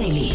Daily. 0.00 0.29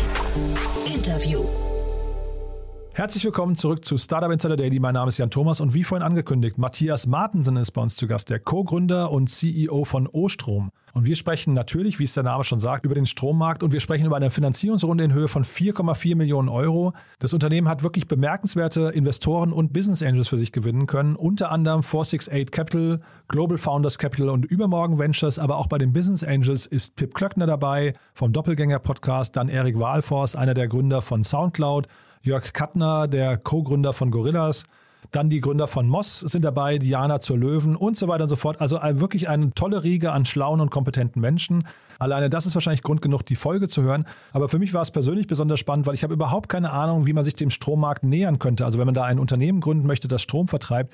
Herzlich 2.97 3.25
willkommen 3.25 3.57
zurück 3.57 3.83
zu 3.83 3.97
Startup 3.97 4.31
Insider 4.31 4.55
Daily. 4.55 4.79
Mein 4.79 4.93
Name 4.93 5.09
ist 5.09 5.17
Jan 5.17 5.29
Thomas 5.29 5.59
und 5.59 5.73
wie 5.73 5.83
vorhin 5.83 6.07
angekündigt, 6.07 6.57
Matthias 6.57 7.07
Martensen 7.07 7.57
ist 7.57 7.71
bei 7.71 7.81
uns 7.81 7.97
zu 7.97 8.07
Gast, 8.07 8.29
der 8.29 8.39
Co-Gründer 8.39 9.11
und 9.11 9.29
CEO 9.29 9.83
von 9.83 10.07
Ostrom. 10.07 10.71
Und 10.93 11.05
wir 11.05 11.17
sprechen 11.17 11.53
natürlich, 11.53 11.99
wie 11.99 12.05
es 12.05 12.13
der 12.13 12.23
Name 12.23 12.45
schon 12.45 12.61
sagt, 12.61 12.85
über 12.85 12.95
den 12.95 13.05
Strommarkt 13.05 13.63
und 13.63 13.73
wir 13.73 13.81
sprechen 13.81 14.05
über 14.05 14.15
eine 14.15 14.29
Finanzierungsrunde 14.29 15.03
in 15.03 15.11
Höhe 15.11 15.27
von 15.27 15.43
4,4 15.43 16.15
Millionen 16.15 16.47
Euro. 16.47 16.93
Das 17.19 17.33
Unternehmen 17.33 17.67
hat 17.67 17.83
wirklich 17.83 18.07
bemerkenswerte 18.07 18.91
Investoren 18.95 19.51
und 19.51 19.73
Business 19.73 20.01
Angels 20.01 20.29
für 20.29 20.37
sich 20.37 20.53
gewinnen 20.53 20.85
können, 20.87 21.17
unter 21.17 21.51
anderem 21.51 21.83
468 21.83 22.49
Capital, 22.49 22.99
Global 23.27 23.57
Founders 23.57 23.97
Capital 23.97 24.29
und 24.29 24.45
Übermorgen 24.45 24.99
Ventures, 24.99 25.37
aber 25.37 25.57
auch 25.57 25.67
bei 25.67 25.79
den 25.79 25.91
Business 25.91 26.23
Angels 26.23 26.65
ist 26.65 26.95
Pip 26.95 27.13
Klöckner 27.13 27.45
dabei 27.45 27.91
vom 28.13 28.31
Doppelgänger 28.31 28.79
Podcast, 28.79 29.35
dann 29.35 29.49
Erik 29.49 29.77
Walfors, 29.77 30.37
einer 30.37 30.53
der 30.53 30.69
Gründer 30.69 31.01
von 31.01 31.25
Soundcloud 31.25 31.89
Jörg 32.25 32.53
Kattner, 32.53 33.07
der 33.07 33.37
Co-Gründer 33.37 33.93
von 33.93 34.09
Gorillas. 34.09 34.63
Dann 35.11 35.29
die 35.29 35.41
Gründer 35.41 35.67
von 35.67 35.87
Moss 35.87 36.21
sind 36.21 36.43
dabei, 36.43 36.79
Diana 36.79 37.19
zur 37.19 37.37
Löwen 37.37 37.75
und 37.75 37.95
so 37.95 38.07
weiter 38.07 38.23
und 38.23 38.29
so 38.29 38.35
fort. 38.35 38.59
Also 38.59 38.79
wirklich 38.81 39.29
eine 39.29 39.53
tolle 39.53 39.83
Riege 39.83 40.11
an 40.11 40.25
schlauen 40.25 40.59
und 40.59 40.71
kompetenten 40.71 41.21
Menschen. 41.21 41.67
Alleine 41.99 42.31
das 42.31 42.47
ist 42.47 42.55
wahrscheinlich 42.55 42.81
Grund 42.81 43.03
genug, 43.03 43.23
die 43.27 43.35
Folge 43.35 43.67
zu 43.67 43.83
hören. 43.83 44.05
Aber 44.33 44.49
für 44.49 44.57
mich 44.57 44.73
war 44.73 44.81
es 44.81 44.89
persönlich 44.89 45.27
besonders 45.27 45.59
spannend, 45.59 45.85
weil 45.85 45.93
ich 45.93 46.03
habe 46.03 46.15
überhaupt 46.15 46.49
keine 46.49 46.71
Ahnung, 46.71 47.05
wie 47.05 47.13
man 47.13 47.23
sich 47.23 47.35
dem 47.35 47.51
Strommarkt 47.51 48.03
nähern 48.03 48.39
könnte. 48.39 48.65
Also 48.65 48.79
wenn 48.79 48.87
man 48.87 48.95
da 48.95 49.03
ein 49.03 49.19
Unternehmen 49.19 49.61
gründen 49.61 49.85
möchte, 49.85 50.07
das 50.07 50.23
Strom 50.23 50.47
vertreibt, 50.47 50.91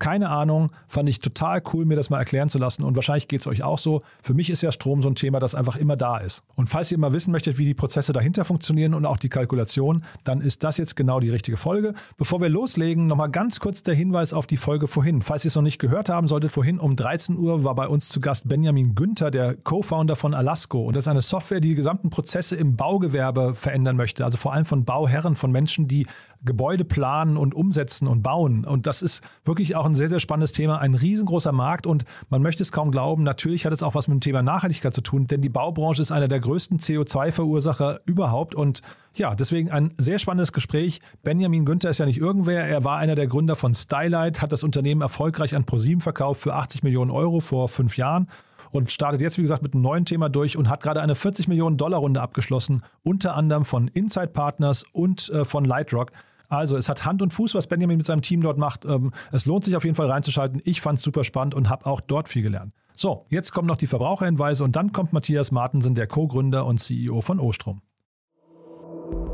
keine 0.00 0.30
Ahnung, 0.30 0.70
fand 0.88 1.08
ich 1.08 1.20
total 1.20 1.62
cool, 1.72 1.84
mir 1.84 1.94
das 1.94 2.10
mal 2.10 2.18
erklären 2.18 2.48
zu 2.48 2.58
lassen. 2.58 2.82
Und 2.82 2.96
wahrscheinlich 2.96 3.28
geht 3.28 3.42
es 3.42 3.46
euch 3.46 3.62
auch 3.62 3.78
so. 3.78 4.02
Für 4.22 4.34
mich 4.34 4.50
ist 4.50 4.62
ja 4.62 4.72
Strom 4.72 5.02
so 5.02 5.08
ein 5.08 5.14
Thema, 5.14 5.38
das 5.38 5.54
einfach 5.54 5.76
immer 5.76 5.94
da 5.94 6.16
ist. 6.16 6.42
Und 6.56 6.68
falls 6.68 6.90
ihr 6.90 6.98
mal 6.98 7.12
wissen 7.12 7.30
möchtet, 7.30 7.58
wie 7.58 7.64
die 7.64 7.74
Prozesse 7.74 8.12
dahinter 8.12 8.44
funktionieren 8.44 8.94
und 8.94 9.06
auch 9.06 9.18
die 9.18 9.28
Kalkulation, 9.28 10.02
dann 10.24 10.40
ist 10.40 10.64
das 10.64 10.78
jetzt 10.78 10.96
genau 10.96 11.20
die 11.20 11.30
richtige 11.30 11.56
Folge. 11.56 11.94
Bevor 12.16 12.40
wir 12.40 12.48
loslegen, 12.48 13.06
nochmal 13.06 13.30
ganz 13.30 13.60
kurz 13.60 13.82
der 13.82 13.94
Hinweis 13.94 14.32
auf 14.32 14.46
die 14.46 14.56
Folge 14.56 14.88
vorhin. 14.88 15.22
Falls 15.22 15.44
ihr 15.44 15.48
es 15.48 15.54
noch 15.54 15.62
nicht 15.62 15.78
gehört 15.78 16.08
haben 16.08 16.26
solltet, 16.26 16.50
vorhin 16.50 16.80
um 16.80 16.96
13 16.96 17.36
Uhr 17.36 17.62
war 17.62 17.74
bei 17.74 17.86
uns 17.86 18.08
zu 18.08 18.20
Gast 18.20 18.48
Benjamin 18.48 18.94
Günther, 18.94 19.30
der 19.30 19.54
Co-Founder 19.54 20.16
von 20.16 20.34
Alasco. 20.34 20.82
Und 20.82 20.96
das 20.96 21.04
ist 21.04 21.08
eine 21.08 21.22
Software, 21.22 21.60
die 21.60 21.70
die 21.70 21.74
gesamten 21.74 22.10
Prozesse 22.10 22.56
im 22.56 22.74
Baugewerbe 22.74 23.54
verändern 23.54 23.96
möchte. 23.96 24.24
Also 24.24 24.38
vor 24.38 24.54
allem 24.54 24.64
von 24.64 24.84
Bauherren, 24.84 25.36
von 25.36 25.52
Menschen, 25.52 25.86
die 25.86 26.06
Gebäude 26.42 26.84
planen 26.84 27.36
und 27.36 27.54
umsetzen 27.54 28.08
und 28.08 28.22
bauen. 28.22 28.64
Und 28.64 28.86
das 28.86 29.02
ist 29.02 29.22
wirklich 29.44 29.76
auch 29.76 29.84
ein 29.84 29.94
sehr, 29.94 30.08
sehr 30.08 30.20
spannendes 30.20 30.52
Thema, 30.52 30.78
ein 30.78 30.94
riesengroßer 30.94 31.52
Markt 31.52 31.86
und 31.86 32.04
man 32.28 32.42
möchte 32.42 32.62
es 32.62 32.72
kaum 32.72 32.90
glauben, 32.90 33.22
natürlich 33.22 33.66
hat 33.66 33.72
es 33.72 33.82
auch 33.82 33.94
was 33.94 34.08
mit 34.08 34.16
dem 34.16 34.20
Thema 34.20 34.42
Nachhaltigkeit 34.42 34.94
zu 34.94 35.02
tun, 35.02 35.26
denn 35.26 35.40
die 35.40 35.48
Baubranche 35.48 36.02
ist 36.02 36.12
einer 36.12 36.28
der 36.28 36.40
größten 36.40 36.78
CO2-Verursacher 36.78 38.00
überhaupt 38.06 38.54
und 38.54 38.82
ja, 39.14 39.34
deswegen 39.34 39.70
ein 39.70 39.92
sehr 39.98 40.18
spannendes 40.18 40.52
Gespräch. 40.52 41.00
Benjamin 41.22 41.64
Günther 41.64 41.90
ist 41.90 41.98
ja 41.98 42.06
nicht 42.06 42.18
irgendwer. 42.18 42.64
Er 42.64 42.84
war 42.84 42.98
einer 42.98 43.16
der 43.16 43.26
Gründer 43.26 43.56
von 43.56 43.74
Stylight, 43.74 44.40
hat 44.40 44.52
das 44.52 44.62
Unternehmen 44.62 45.02
erfolgreich 45.02 45.56
an 45.56 45.64
ProSieben 45.64 46.00
verkauft 46.00 46.40
für 46.40 46.54
80 46.54 46.84
Millionen 46.84 47.10
Euro 47.10 47.40
vor 47.40 47.68
fünf 47.68 47.96
Jahren 47.96 48.28
und 48.70 48.90
startet 48.90 49.20
jetzt, 49.20 49.38
wie 49.38 49.42
gesagt, 49.42 49.62
mit 49.62 49.74
einem 49.74 49.82
neuen 49.82 50.04
Thema 50.04 50.28
durch 50.28 50.56
und 50.56 50.68
hat 50.68 50.82
gerade 50.82 51.02
eine 51.02 51.14
40 51.14 51.48
Millionen 51.48 51.76
Dollar 51.76 51.98
Runde 51.98 52.20
abgeschlossen, 52.20 52.82
unter 53.02 53.34
anderem 53.34 53.64
von 53.64 53.88
Inside 53.88 54.28
Partners 54.28 54.84
und 54.92 55.28
äh, 55.30 55.44
von 55.44 55.64
Lightrock. 55.64 56.12
Also 56.50 56.76
es 56.76 56.88
hat 56.88 57.04
Hand 57.04 57.22
und 57.22 57.32
Fuß, 57.32 57.54
was 57.54 57.68
Benjamin 57.68 57.96
mit 57.96 58.06
seinem 58.06 58.22
Team 58.22 58.42
dort 58.42 58.58
macht. 58.58 58.84
Ähm, 58.84 59.12
es 59.32 59.46
lohnt 59.46 59.64
sich 59.64 59.76
auf 59.76 59.84
jeden 59.84 59.94
Fall 59.94 60.10
reinzuschalten. 60.10 60.60
Ich 60.64 60.80
fand 60.80 60.98
es 60.98 61.04
super 61.04 61.24
spannend 61.24 61.54
und 61.54 61.70
habe 61.70 61.86
auch 61.86 62.00
dort 62.00 62.28
viel 62.28 62.42
gelernt. 62.42 62.74
So, 62.94 63.24
jetzt 63.30 63.52
kommen 63.52 63.68
noch 63.68 63.76
die 63.76 63.86
Verbraucherhinweise 63.86 64.64
und 64.64 64.76
dann 64.76 64.92
kommt 64.92 65.12
Matthias 65.12 65.52
Martensen, 65.52 65.94
der 65.94 66.06
Co-Gründer 66.06 66.66
und 66.66 66.78
CEO 66.78 67.20
von 67.22 67.38
Ostrom. 67.38 67.80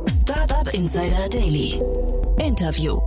Startup 0.06 0.72
Insider 0.72 1.28
Daily. 1.28 1.80
Interview. 2.38 3.00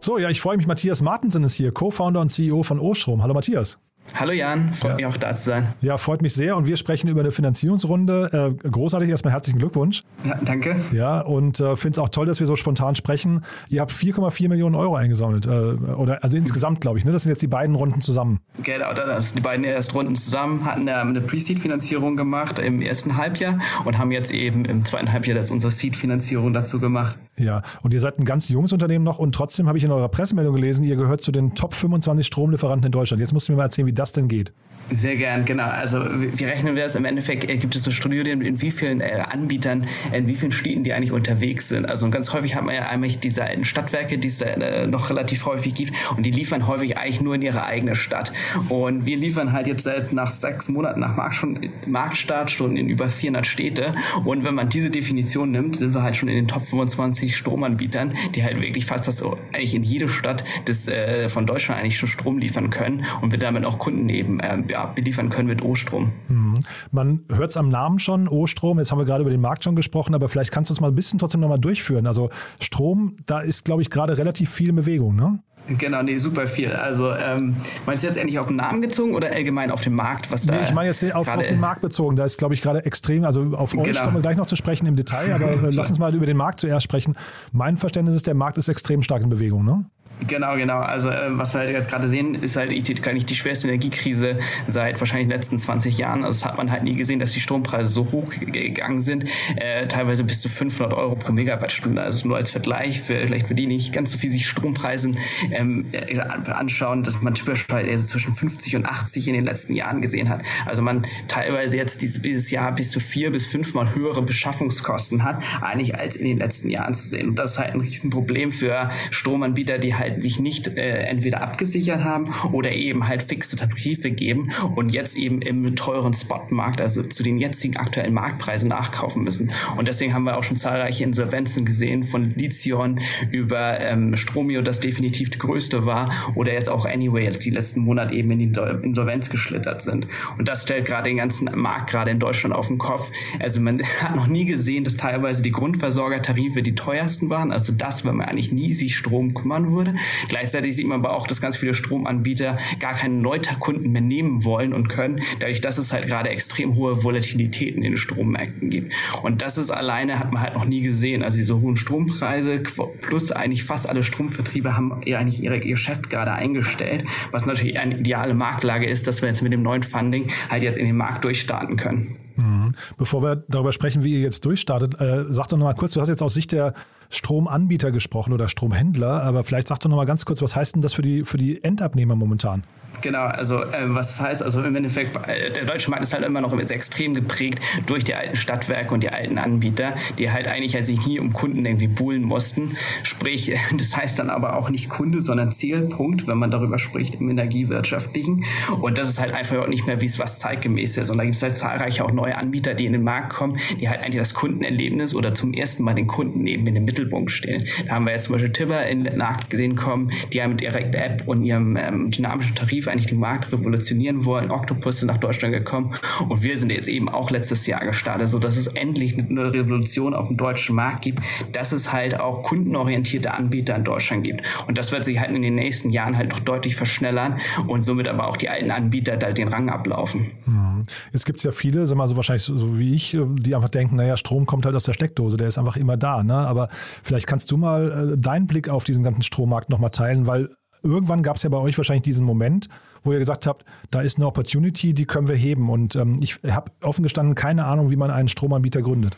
So, 0.00 0.18
ja, 0.18 0.28
ich 0.28 0.40
freue 0.40 0.58
mich. 0.58 0.66
Matthias 0.66 1.00
Martensen 1.00 1.44
ist 1.44 1.54
hier, 1.54 1.72
Co-Founder 1.72 2.20
und 2.20 2.28
CEO 2.28 2.62
von 2.62 2.78
Ostrom. 2.78 3.22
Hallo 3.22 3.34
Matthias. 3.34 3.80
Hallo 4.14 4.32
Jan, 4.32 4.72
freut 4.72 4.90
ja. 4.90 4.96
mich 4.96 5.06
auch 5.06 5.16
da 5.16 5.34
zu 5.34 5.44
sein. 5.44 5.68
Ja, 5.80 5.96
freut 5.96 6.20
mich 6.20 6.34
sehr 6.34 6.56
und 6.56 6.66
wir 6.66 6.76
sprechen 6.76 7.08
über 7.08 7.20
eine 7.20 7.30
Finanzierungsrunde. 7.30 8.56
Äh, 8.62 8.68
großartig, 8.68 9.08
erstmal 9.08 9.32
herzlichen 9.32 9.58
Glückwunsch. 9.58 10.04
Ja, 10.24 10.38
danke. 10.44 10.76
Ja, 10.92 11.20
und 11.20 11.60
äh, 11.60 11.76
finde 11.76 11.92
es 11.92 11.98
auch 11.98 12.10
toll, 12.10 12.26
dass 12.26 12.38
wir 12.38 12.46
so 12.46 12.56
spontan 12.56 12.94
sprechen. 12.94 13.42
Ihr 13.68 13.80
habt 13.80 13.90
4,4 13.90 14.48
Millionen 14.48 14.74
Euro 14.74 14.96
eingesammelt, 14.96 15.46
äh, 15.46 15.50
oder 15.50 16.22
also 16.22 16.36
insgesamt 16.36 16.80
glaube 16.80 16.98
ich, 16.98 17.04
ne? 17.04 17.12
Das 17.12 17.22
sind 17.22 17.30
jetzt 17.30 17.42
die 17.42 17.46
beiden 17.46 17.74
Runden 17.74 18.00
zusammen. 18.00 18.40
Genau, 18.62 18.92
das 18.92 19.28
sind 19.28 19.38
die 19.38 19.42
beiden 19.42 19.64
ersten 19.64 19.96
Runden 19.96 20.14
zusammen, 20.14 20.64
hatten 20.66 20.88
äh, 20.88 20.92
eine 20.92 21.20
Pre-Seed-Finanzierung 21.20 22.16
gemacht 22.16 22.58
im 22.58 22.82
ersten 22.82 23.16
Halbjahr 23.16 23.58
und 23.84 23.98
haben 23.98 24.12
jetzt 24.12 24.30
eben 24.30 24.66
im 24.66 24.84
zweiten 24.84 25.10
Halbjahr 25.10 25.36
das 25.36 25.50
unsere 25.50 25.70
Seed-Finanzierung 25.70 26.52
dazu 26.52 26.78
gemacht. 26.80 27.18
Ja, 27.38 27.62
und 27.82 27.94
ihr 27.94 28.00
seid 28.00 28.18
ein 28.18 28.24
ganz 28.24 28.48
junges 28.50 28.72
Unternehmen 28.72 29.04
noch 29.04 29.18
und 29.18 29.34
trotzdem 29.34 29.66
habe 29.68 29.78
ich 29.78 29.84
in 29.84 29.90
eurer 29.90 30.08
Pressemeldung 30.08 30.54
gelesen, 30.54 30.84
ihr 30.84 30.96
gehört 30.96 31.22
zu 31.22 31.32
den 31.32 31.54
Top 31.54 31.74
25 31.74 32.26
Stromlieferanten 32.26 32.86
in 32.86 32.92
Deutschland. 32.92 33.20
Jetzt 33.20 33.32
musst 33.32 33.48
du 33.48 33.52
mir 33.52 33.56
mal 33.56 33.64
erzählen, 33.64 33.86
wie 33.86 33.91
das 33.92 34.12
denn 34.12 34.28
geht. 34.28 34.52
Sehr 34.90 35.16
gern, 35.16 35.44
genau. 35.44 35.64
Also 35.64 36.00
wie 36.00 36.44
rechnen 36.44 36.74
wir 36.74 36.82
das? 36.82 36.94
Im 36.96 37.04
Endeffekt 37.04 37.48
äh, 37.48 37.56
gibt 37.56 37.74
es 37.74 37.84
so 37.84 37.90
Studien, 37.90 38.42
in 38.42 38.60
wie 38.60 38.70
vielen 38.70 39.00
äh, 39.00 39.22
Anbietern, 39.30 39.86
in 40.12 40.26
wie 40.26 40.36
vielen 40.36 40.52
Städten 40.52 40.84
die 40.84 40.92
eigentlich 40.92 41.12
unterwegs 41.12 41.68
sind. 41.68 41.86
Also 41.86 42.10
ganz 42.10 42.32
häufig 42.32 42.54
hat 42.54 42.64
man 42.64 42.74
ja 42.74 42.88
einmal 42.88 43.08
diese 43.08 43.44
alten 43.44 43.64
Stadtwerke, 43.64 44.18
die 44.18 44.28
es 44.28 44.42
äh, 44.42 44.86
noch 44.86 45.08
relativ 45.08 45.46
häufig 45.46 45.74
gibt 45.74 45.92
und 46.16 46.26
die 46.26 46.30
liefern 46.30 46.66
häufig 46.66 46.98
eigentlich 46.98 47.22
nur 47.22 47.34
in 47.34 47.42
ihre 47.42 47.64
eigene 47.64 47.94
Stadt. 47.94 48.32
Und 48.68 49.06
wir 49.06 49.16
liefern 49.16 49.52
halt 49.52 49.66
jetzt 49.66 49.84
seit 49.84 50.12
nach 50.12 50.30
sechs 50.30 50.68
Monaten 50.68 51.00
nach 51.00 51.16
Markt 51.16 51.36
schon, 51.36 51.70
Marktstart 51.86 52.50
schon 52.50 52.76
in 52.76 52.88
über 52.88 53.08
400 53.08 53.46
Städte. 53.46 53.92
Und 54.24 54.44
wenn 54.44 54.54
man 54.54 54.68
diese 54.68 54.90
Definition 54.90 55.52
nimmt, 55.52 55.76
sind 55.76 55.94
wir 55.94 56.02
halt 56.02 56.16
schon 56.16 56.28
in 56.28 56.36
den 56.36 56.48
Top 56.48 56.66
25 56.66 57.34
Stromanbietern, 57.34 58.14
die 58.34 58.44
halt 58.44 58.60
wirklich 58.60 58.84
fast 58.84 59.08
das 59.08 59.22
eigentlich 59.22 59.74
in 59.74 59.84
jede 59.84 60.10
Stadt 60.10 60.44
des, 60.68 60.86
äh, 60.88 61.30
von 61.30 61.46
Deutschland 61.46 61.80
eigentlich 61.80 61.98
schon 61.98 62.08
Strom 62.08 62.38
liefern 62.38 62.68
können 62.68 63.06
und 63.22 63.32
wir 63.32 63.38
damit 63.38 63.64
auch 63.64 63.78
Kunden 63.82 64.08
eben 64.10 64.38
äh, 64.38 64.62
ja, 64.68 64.86
beliefern 64.86 65.28
können 65.28 65.48
mit 65.48 65.60
O-Strom. 65.60 66.12
Mhm. 66.28 66.54
Man 66.92 67.24
hört 67.32 67.50
es 67.50 67.56
am 67.56 67.68
Namen 67.68 67.98
schon, 67.98 68.28
O-Strom. 68.28 68.78
Jetzt 68.78 68.92
haben 68.92 68.98
wir 68.98 69.04
gerade 69.04 69.22
über 69.22 69.30
den 69.30 69.40
Markt 69.40 69.64
schon 69.64 69.74
gesprochen, 69.74 70.14
aber 70.14 70.28
vielleicht 70.28 70.52
kannst 70.52 70.70
du 70.70 70.72
uns 70.72 70.80
mal 70.80 70.86
ein 70.86 70.94
bisschen 70.94 71.18
trotzdem 71.18 71.40
nochmal 71.40 71.58
durchführen. 71.58 72.06
Also 72.06 72.30
Strom, 72.60 73.16
da 73.26 73.40
ist, 73.40 73.64
glaube 73.64 73.82
ich, 73.82 73.90
gerade 73.90 74.16
relativ 74.16 74.50
viel 74.50 74.68
in 74.68 74.76
Bewegung, 74.76 75.16
ne? 75.16 75.40
Genau, 75.66 76.02
nee, 76.02 76.16
super 76.18 76.46
viel. 76.46 76.72
Also 76.72 77.12
ähm, 77.12 77.56
meinst 77.86 78.04
du 78.04 78.08
jetzt 78.08 78.16
endlich 78.16 78.38
auf 78.38 78.46
den 78.46 78.56
Namen 78.56 78.82
gezogen 78.82 79.14
oder 79.14 79.30
allgemein 79.32 79.72
auf 79.72 79.80
den 79.80 79.94
Markt, 79.94 80.30
was 80.30 80.46
da? 80.46 80.54
Nee, 80.54 80.62
ich 80.62 80.72
meine 80.72 80.88
jetzt 80.88 81.04
auf, 81.12 81.26
auf 81.26 81.46
den 81.46 81.60
Markt 81.60 81.80
bezogen. 81.80 82.14
Da 82.14 82.24
ist, 82.24 82.38
glaube 82.38 82.54
ich, 82.54 82.62
gerade 82.62 82.84
extrem, 82.84 83.24
also 83.24 83.42
auf 83.56 83.76
euch 83.76 83.84
genau. 83.84 84.04
kommen 84.04 84.16
wir 84.16 84.22
gleich 84.22 84.36
noch 84.36 84.46
zu 84.46 84.56
sprechen 84.56 84.86
im 84.86 84.94
Detail, 84.94 85.34
aber 85.34 85.50
äh, 85.50 85.70
lass 85.70 85.90
uns 85.90 85.98
mal 85.98 86.14
über 86.14 86.26
den 86.26 86.36
Markt 86.36 86.60
zuerst 86.60 86.84
sprechen. 86.84 87.16
Mein 87.52 87.76
Verständnis 87.76 88.14
ist, 88.14 88.28
der 88.28 88.34
Markt 88.34 88.58
ist 88.58 88.68
extrem 88.68 89.02
stark 89.02 89.22
in 89.22 89.28
Bewegung, 89.28 89.64
ne? 89.64 89.84
Genau, 90.26 90.56
genau. 90.56 90.78
Also 90.78 91.10
äh, 91.10 91.36
was 91.38 91.54
wir 91.54 91.60
halt 91.60 91.70
jetzt 91.70 91.90
gerade 91.90 92.06
sehen, 92.08 92.34
ist 92.34 92.56
halt 92.56 92.70
nicht 92.70 93.30
die 93.30 93.34
schwerste 93.34 93.68
Energiekrise 93.68 94.38
seit 94.66 95.00
wahrscheinlich 95.00 95.28
den 95.28 95.36
letzten 95.36 95.58
20 95.58 95.98
Jahren. 95.98 96.24
Also 96.24 96.40
das 96.40 96.48
hat 96.48 96.58
man 96.58 96.70
halt 96.70 96.84
nie 96.84 96.94
gesehen, 96.94 97.18
dass 97.18 97.32
die 97.32 97.40
Strompreise 97.40 97.90
so 97.90 98.12
hoch 98.12 98.30
gegangen 98.40 99.00
sind, 99.00 99.24
äh, 99.56 99.86
teilweise 99.88 100.24
bis 100.24 100.40
zu 100.40 100.48
500 100.48 100.96
Euro 100.96 101.16
pro 101.16 101.32
Megawattstunde. 101.32 102.00
Also 102.00 102.28
nur 102.28 102.36
als 102.36 102.50
Vergleich, 102.50 103.00
für, 103.00 103.26
vielleicht 103.26 103.48
für 103.48 103.54
die 103.54 103.66
nicht 103.66 103.92
ganz 103.92 104.12
so 104.12 104.18
viel 104.18 104.30
sich 104.30 104.48
Strompreisen 104.48 105.18
ähm, 105.50 105.86
äh, 105.92 106.18
anschauen, 106.18 107.02
dass 107.02 107.20
man 107.22 107.34
typisch 107.34 107.66
halt 107.70 107.88
also 107.88 108.06
zwischen 108.06 108.34
50 108.34 108.76
und 108.76 108.86
80 108.86 109.28
in 109.28 109.34
den 109.34 109.44
letzten 109.44 109.74
Jahren 109.74 110.02
gesehen 110.02 110.28
hat. 110.28 110.42
Also 110.66 110.82
man 110.82 111.06
teilweise 111.28 111.76
jetzt 111.76 112.02
dieses, 112.02 112.22
dieses 112.22 112.50
Jahr 112.50 112.72
bis 112.72 112.90
zu 112.90 113.00
vier 113.00 113.30
bis 113.30 113.46
fünfmal 113.46 113.94
höhere 113.94 114.22
Beschaffungskosten 114.22 115.24
hat, 115.24 115.42
eigentlich 115.60 115.94
als 115.94 116.16
in 116.16 116.26
den 116.26 116.38
letzten 116.38 116.68
Jahren 116.70 116.94
zu 116.94 117.08
sehen. 117.08 117.30
Und 117.30 117.36
das 117.36 117.52
ist 117.52 117.58
halt 117.58 117.74
ein 117.74 117.80
Riesenproblem 117.80 118.52
für 118.52 118.90
Stromanbieter, 119.10 119.78
die 119.78 119.94
halt 119.94 120.11
sich 120.20 120.38
nicht 120.38 120.76
äh, 120.76 121.04
entweder 121.04 121.42
abgesichert 121.42 122.02
haben 122.04 122.32
oder 122.52 122.72
eben 122.72 123.08
halt 123.08 123.22
fixe 123.22 123.56
Tarife 123.56 124.10
geben 124.10 124.50
und 124.74 124.92
jetzt 124.92 125.16
eben 125.16 125.42
im 125.42 125.74
teuren 125.76 126.14
Spotmarkt, 126.14 126.80
also 126.80 127.02
zu 127.02 127.22
den 127.22 127.38
jetzigen 127.38 127.76
aktuellen 127.76 128.14
Marktpreisen 128.14 128.68
nachkaufen 128.68 129.22
müssen. 129.22 129.52
Und 129.76 129.88
deswegen 129.88 130.14
haben 130.14 130.24
wir 130.24 130.36
auch 130.36 130.44
schon 130.44 130.56
zahlreiche 130.56 131.04
Insolvenzen 131.04 131.64
gesehen 131.64 132.04
von 132.04 132.34
Lithion 132.34 133.00
über 133.30 133.80
ähm, 133.80 134.16
Stromio, 134.16 134.62
das 134.62 134.80
definitiv 134.80 135.30
die 135.30 135.38
größte 135.38 135.86
war, 135.86 136.10
oder 136.34 136.52
jetzt 136.52 136.68
auch 136.68 136.84
Anyway, 136.84 137.30
die 137.30 137.50
letzten 137.50 137.80
Monate 137.80 138.14
eben 138.14 138.30
in 138.32 138.52
die 138.52 138.60
Insolvenz 138.82 139.30
geschlittert 139.30 139.82
sind. 139.82 140.06
Und 140.38 140.48
das 140.48 140.62
stellt 140.62 140.86
gerade 140.86 141.08
den 141.08 141.16
ganzen 141.16 141.50
Markt 141.54 141.90
gerade 141.90 142.10
in 142.10 142.18
Deutschland 142.18 142.54
auf 142.54 142.68
den 142.68 142.78
Kopf. 142.78 143.10
Also 143.38 143.60
man 143.60 143.82
hat 144.00 144.16
noch 144.16 144.26
nie 144.26 144.44
gesehen, 144.44 144.84
dass 144.84 144.96
teilweise 144.96 145.42
die 145.42 145.52
Grundversorgertarife 145.52 146.62
die 146.62 146.74
teuersten 146.74 147.30
waren, 147.30 147.52
also 147.52 147.72
das, 147.72 148.04
wenn 148.04 148.16
man 148.16 148.28
eigentlich 148.28 148.52
nie 148.52 148.74
sich 148.74 148.96
Strom 148.96 149.34
kümmern 149.34 149.72
würde. 149.72 149.94
Gleichzeitig 150.28 150.76
sieht 150.76 150.86
man 150.86 151.00
aber 151.00 151.16
auch, 151.16 151.26
dass 151.26 151.40
ganz 151.40 151.56
viele 151.56 151.74
Stromanbieter 151.74 152.58
gar 152.80 152.94
keine 152.94 153.14
Neukunden 153.14 153.92
mehr 153.92 154.02
nehmen 154.02 154.44
wollen 154.44 154.72
und 154.72 154.88
können, 154.88 155.20
dadurch, 155.40 155.60
dass 155.60 155.78
es 155.78 155.92
halt 155.92 156.06
gerade 156.06 156.30
extrem 156.30 156.76
hohe 156.76 157.02
Volatilitäten 157.04 157.82
in 157.82 157.92
den 157.92 157.96
Strommärkten 157.96 158.70
gibt. 158.70 158.92
Und 159.22 159.42
das 159.42 159.58
ist 159.58 159.70
alleine, 159.70 160.18
hat 160.18 160.32
man 160.32 160.42
halt 160.42 160.54
noch 160.54 160.64
nie 160.64 160.82
gesehen. 160.82 161.22
Also 161.22 161.38
diese 161.38 161.60
hohen 161.60 161.76
Strompreise 161.76 162.62
plus 163.00 163.32
eigentlich 163.32 163.64
fast 163.64 163.88
alle 163.88 164.02
Stromvertriebe 164.04 164.76
haben 164.76 165.00
ja 165.04 165.18
eigentlich 165.18 165.42
ihr 165.42 165.58
Geschäft 165.60 166.10
gerade 166.10 166.32
eingestellt, 166.32 167.04
was 167.30 167.46
natürlich 167.46 167.78
eine 167.78 167.98
ideale 167.98 168.34
Marktlage 168.34 168.86
ist, 168.86 169.06
dass 169.06 169.22
wir 169.22 169.28
jetzt 169.28 169.42
mit 169.42 169.52
dem 169.52 169.62
neuen 169.62 169.82
Funding 169.82 170.30
halt 170.48 170.62
jetzt 170.62 170.78
in 170.78 170.86
den 170.86 170.96
Markt 170.96 171.24
durchstarten 171.24 171.76
können. 171.76 172.16
Mhm. 172.36 172.72
Bevor 172.96 173.22
wir 173.22 173.36
darüber 173.48 173.72
sprechen, 173.72 174.04
wie 174.04 174.14
ihr 174.14 174.20
jetzt 174.20 174.44
durchstartet, 174.44 175.00
äh, 175.00 175.24
sag 175.28 175.48
doch 175.48 175.58
noch 175.58 175.66
mal 175.66 175.74
kurz, 175.74 175.92
du 175.92 176.00
hast 176.00 176.08
jetzt 176.08 176.22
aus 176.22 176.34
Sicht 176.34 176.52
der 176.52 176.74
Stromanbieter 177.12 177.92
gesprochen 177.92 178.32
oder 178.32 178.48
Stromhändler, 178.48 179.22
aber 179.22 179.44
vielleicht 179.44 179.68
sag 179.68 179.78
doch 179.80 179.90
noch 179.90 179.96
mal 179.96 180.06
ganz 180.06 180.24
kurz, 180.24 180.40
was 180.40 180.56
heißt 180.56 180.74
denn 180.74 180.82
das 180.82 180.94
für 180.94 181.02
die, 181.02 181.24
für 181.24 181.36
die 181.36 181.62
Endabnehmer 181.62 182.16
momentan? 182.16 182.64
Genau, 183.00 183.24
also 183.24 183.62
äh, 183.62 183.86
was 183.86 184.20
heißt, 184.20 184.42
also 184.42 184.62
im 184.62 184.76
Endeffekt, 184.76 185.16
äh, 185.28 185.50
der 185.50 185.64
deutsche 185.64 185.90
Markt 185.90 186.04
ist 186.04 186.14
halt 186.14 186.24
immer 186.24 186.40
noch 186.40 186.56
extrem 186.70 187.14
geprägt 187.14 187.58
durch 187.86 188.04
die 188.04 188.14
alten 188.14 188.36
Stadtwerke 188.36 188.94
und 188.94 189.02
die 189.02 189.08
alten 189.08 189.38
Anbieter, 189.38 189.94
die 190.18 190.30
halt 190.30 190.46
eigentlich 190.46 190.74
halt 190.74 190.86
sich 190.86 191.04
nie 191.06 191.18
um 191.18 191.32
Kunden 191.32 191.66
irgendwie 191.66 191.88
buhlen 191.88 192.22
mussten. 192.22 192.76
Sprich, 193.02 193.52
das 193.76 193.96
heißt 193.96 194.18
dann 194.18 194.30
aber 194.30 194.56
auch 194.56 194.70
nicht 194.70 194.88
Kunde, 194.88 195.20
sondern 195.20 195.52
Zielpunkt, 195.52 196.26
wenn 196.28 196.38
man 196.38 196.50
darüber 196.50 196.78
spricht 196.78 197.16
im 197.16 197.28
Energiewirtschaftlichen. 197.28 198.44
Und 198.80 198.98
das 198.98 199.08
ist 199.08 199.20
halt 199.20 199.32
einfach 199.32 199.56
auch 199.56 199.68
nicht 199.68 199.86
mehr, 199.86 200.00
wie 200.00 200.06
es 200.06 200.18
was 200.18 200.38
zeitgemäß 200.38 200.96
ist. 200.96 201.10
Und 201.10 201.18
da 201.18 201.24
gibt 201.24 201.36
es 201.36 201.42
halt 201.42 201.58
zahlreiche 201.58 202.04
auch 202.04 202.12
neue 202.12 202.36
Anbieter, 202.36 202.74
die 202.74 202.86
in 202.86 202.92
den 202.92 203.02
Markt 203.02 203.32
kommen, 203.32 203.58
die 203.80 203.88
halt 203.88 204.00
eigentlich 204.00 204.20
das 204.20 204.34
Kundenerlebnis 204.34 205.14
oder 205.14 205.34
zum 205.34 205.52
ersten 205.52 205.82
Mal 205.82 205.94
den 205.94 206.06
Kunden 206.06 206.46
eben 206.46 206.66
in 206.68 206.74
den 206.74 206.84
Mittelpunkt 206.84 207.01
stellen. 207.28 207.66
Da 207.86 207.94
haben 207.94 208.06
wir 208.06 208.12
jetzt 208.12 208.24
zum 208.24 208.34
Beispiel 208.34 208.52
Tibber 208.52 208.86
in 208.86 209.04
den 209.04 209.16
Markt 209.18 209.50
gesehen 209.50 209.76
kommen, 209.76 210.10
die 210.32 210.42
haben 210.42 210.50
mit 210.50 210.62
ihrer 210.62 210.80
App 210.80 211.22
und 211.26 211.44
ihrem 211.44 211.76
ähm, 211.76 212.10
dynamischen 212.10 212.54
Tarif 212.54 212.88
eigentlich 212.88 213.06
den 213.06 213.18
Markt 213.18 213.52
revolutionieren 213.52 214.24
wollen. 214.24 214.50
Octopus 214.50 215.00
sind 215.00 215.08
nach 215.08 215.18
Deutschland 215.18 215.54
gekommen 215.54 215.94
und 216.28 216.42
wir 216.42 216.58
sind 216.58 216.70
jetzt 216.70 216.88
eben 216.88 217.08
auch 217.08 217.30
letztes 217.30 217.66
Jahr 217.66 217.80
gestartet, 217.80 218.28
so 218.28 218.38
dass 218.38 218.56
es 218.56 218.66
endlich 218.66 219.18
eine 219.18 219.52
Revolution 219.52 220.14
auf 220.14 220.28
dem 220.28 220.36
deutschen 220.36 220.76
Markt 220.76 221.02
gibt, 221.02 221.20
dass 221.52 221.72
es 221.72 221.92
halt 221.92 222.18
auch 222.18 222.42
kundenorientierte 222.42 223.32
Anbieter 223.32 223.76
in 223.76 223.84
Deutschland 223.84 224.24
gibt. 224.24 224.42
Und 224.66 224.78
das 224.78 224.92
wird 224.92 225.04
sich 225.04 225.20
halt 225.20 225.30
in 225.30 225.42
den 225.42 225.54
nächsten 225.54 225.90
Jahren 225.90 226.16
halt 226.16 226.30
noch 226.30 226.40
deutlich 226.40 226.76
verschnellern 226.76 227.40
und 227.66 227.82
somit 227.84 228.08
aber 228.08 228.28
auch 228.28 228.36
die 228.36 228.48
alten 228.48 228.70
Anbieter 228.70 229.16
da 229.16 229.32
den 229.32 229.48
Rang 229.48 229.68
ablaufen. 229.68 230.30
Hm. 230.44 230.82
Jetzt 231.12 231.26
gibt 231.26 231.38
es 231.38 231.44
ja 231.44 231.52
viele, 231.52 231.88
wir 231.88 231.96
mal 231.96 232.08
so 232.08 232.16
wahrscheinlich 232.16 232.42
so, 232.42 232.56
so, 232.56 232.78
wie 232.78 232.94
ich, 232.94 233.18
die 233.38 233.54
einfach 233.54 233.68
denken, 233.68 233.96
naja, 233.96 234.16
Strom 234.16 234.46
kommt 234.46 234.66
halt 234.66 234.74
aus 234.74 234.84
der 234.84 234.92
Steckdose, 234.92 235.36
der 235.36 235.48
ist 235.48 235.58
einfach 235.58 235.76
immer 235.76 235.96
da. 235.96 236.22
Ne? 236.22 236.34
Aber 236.34 236.68
vielleicht 237.02 237.26
kannst 237.26 237.50
du 237.50 237.56
mal 237.56 238.12
äh, 238.12 238.18
deinen 238.18 238.46
Blick 238.46 238.68
auf 238.68 238.84
diesen 238.84 239.04
ganzen 239.04 239.22
Strommarkt 239.22 239.70
nochmal 239.70 239.90
teilen, 239.90 240.26
weil 240.26 240.50
irgendwann 240.82 241.22
gab 241.22 241.36
es 241.36 241.42
ja 241.42 241.50
bei 241.50 241.58
euch 241.58 241.76
wahrscheinlich 241.78 242.04
diesen 242.04 242.24
Moment, 242.24 242.68
wo 243.04 243.12
ihr 243.12 243.18
gesagt 243.18 243.46
habt, 243.46 243.64
da 243.90 244.00
ist 244.00 244.18
eine 244.18 244.26
Opportunity, 244.26 244.94
die 244.94 245.06
können 245.06 245.28
wir 245.28 245.36
heben. 245.36 245.70
Und 245.70 245.96
ähm, 245.96 246.18
ich 246.20 246.36
habe 246.48 246.70
offen 246.82 247.02
gestanden 247.02 247.34
keine 247.34 247.64
Ahnung, 247.64 247.90
wie 247.90 247.96
man 247.96 248.10
einen 248.10 248.28
Stromanbieter 248.28 248.82
gründet. 248.82 249.16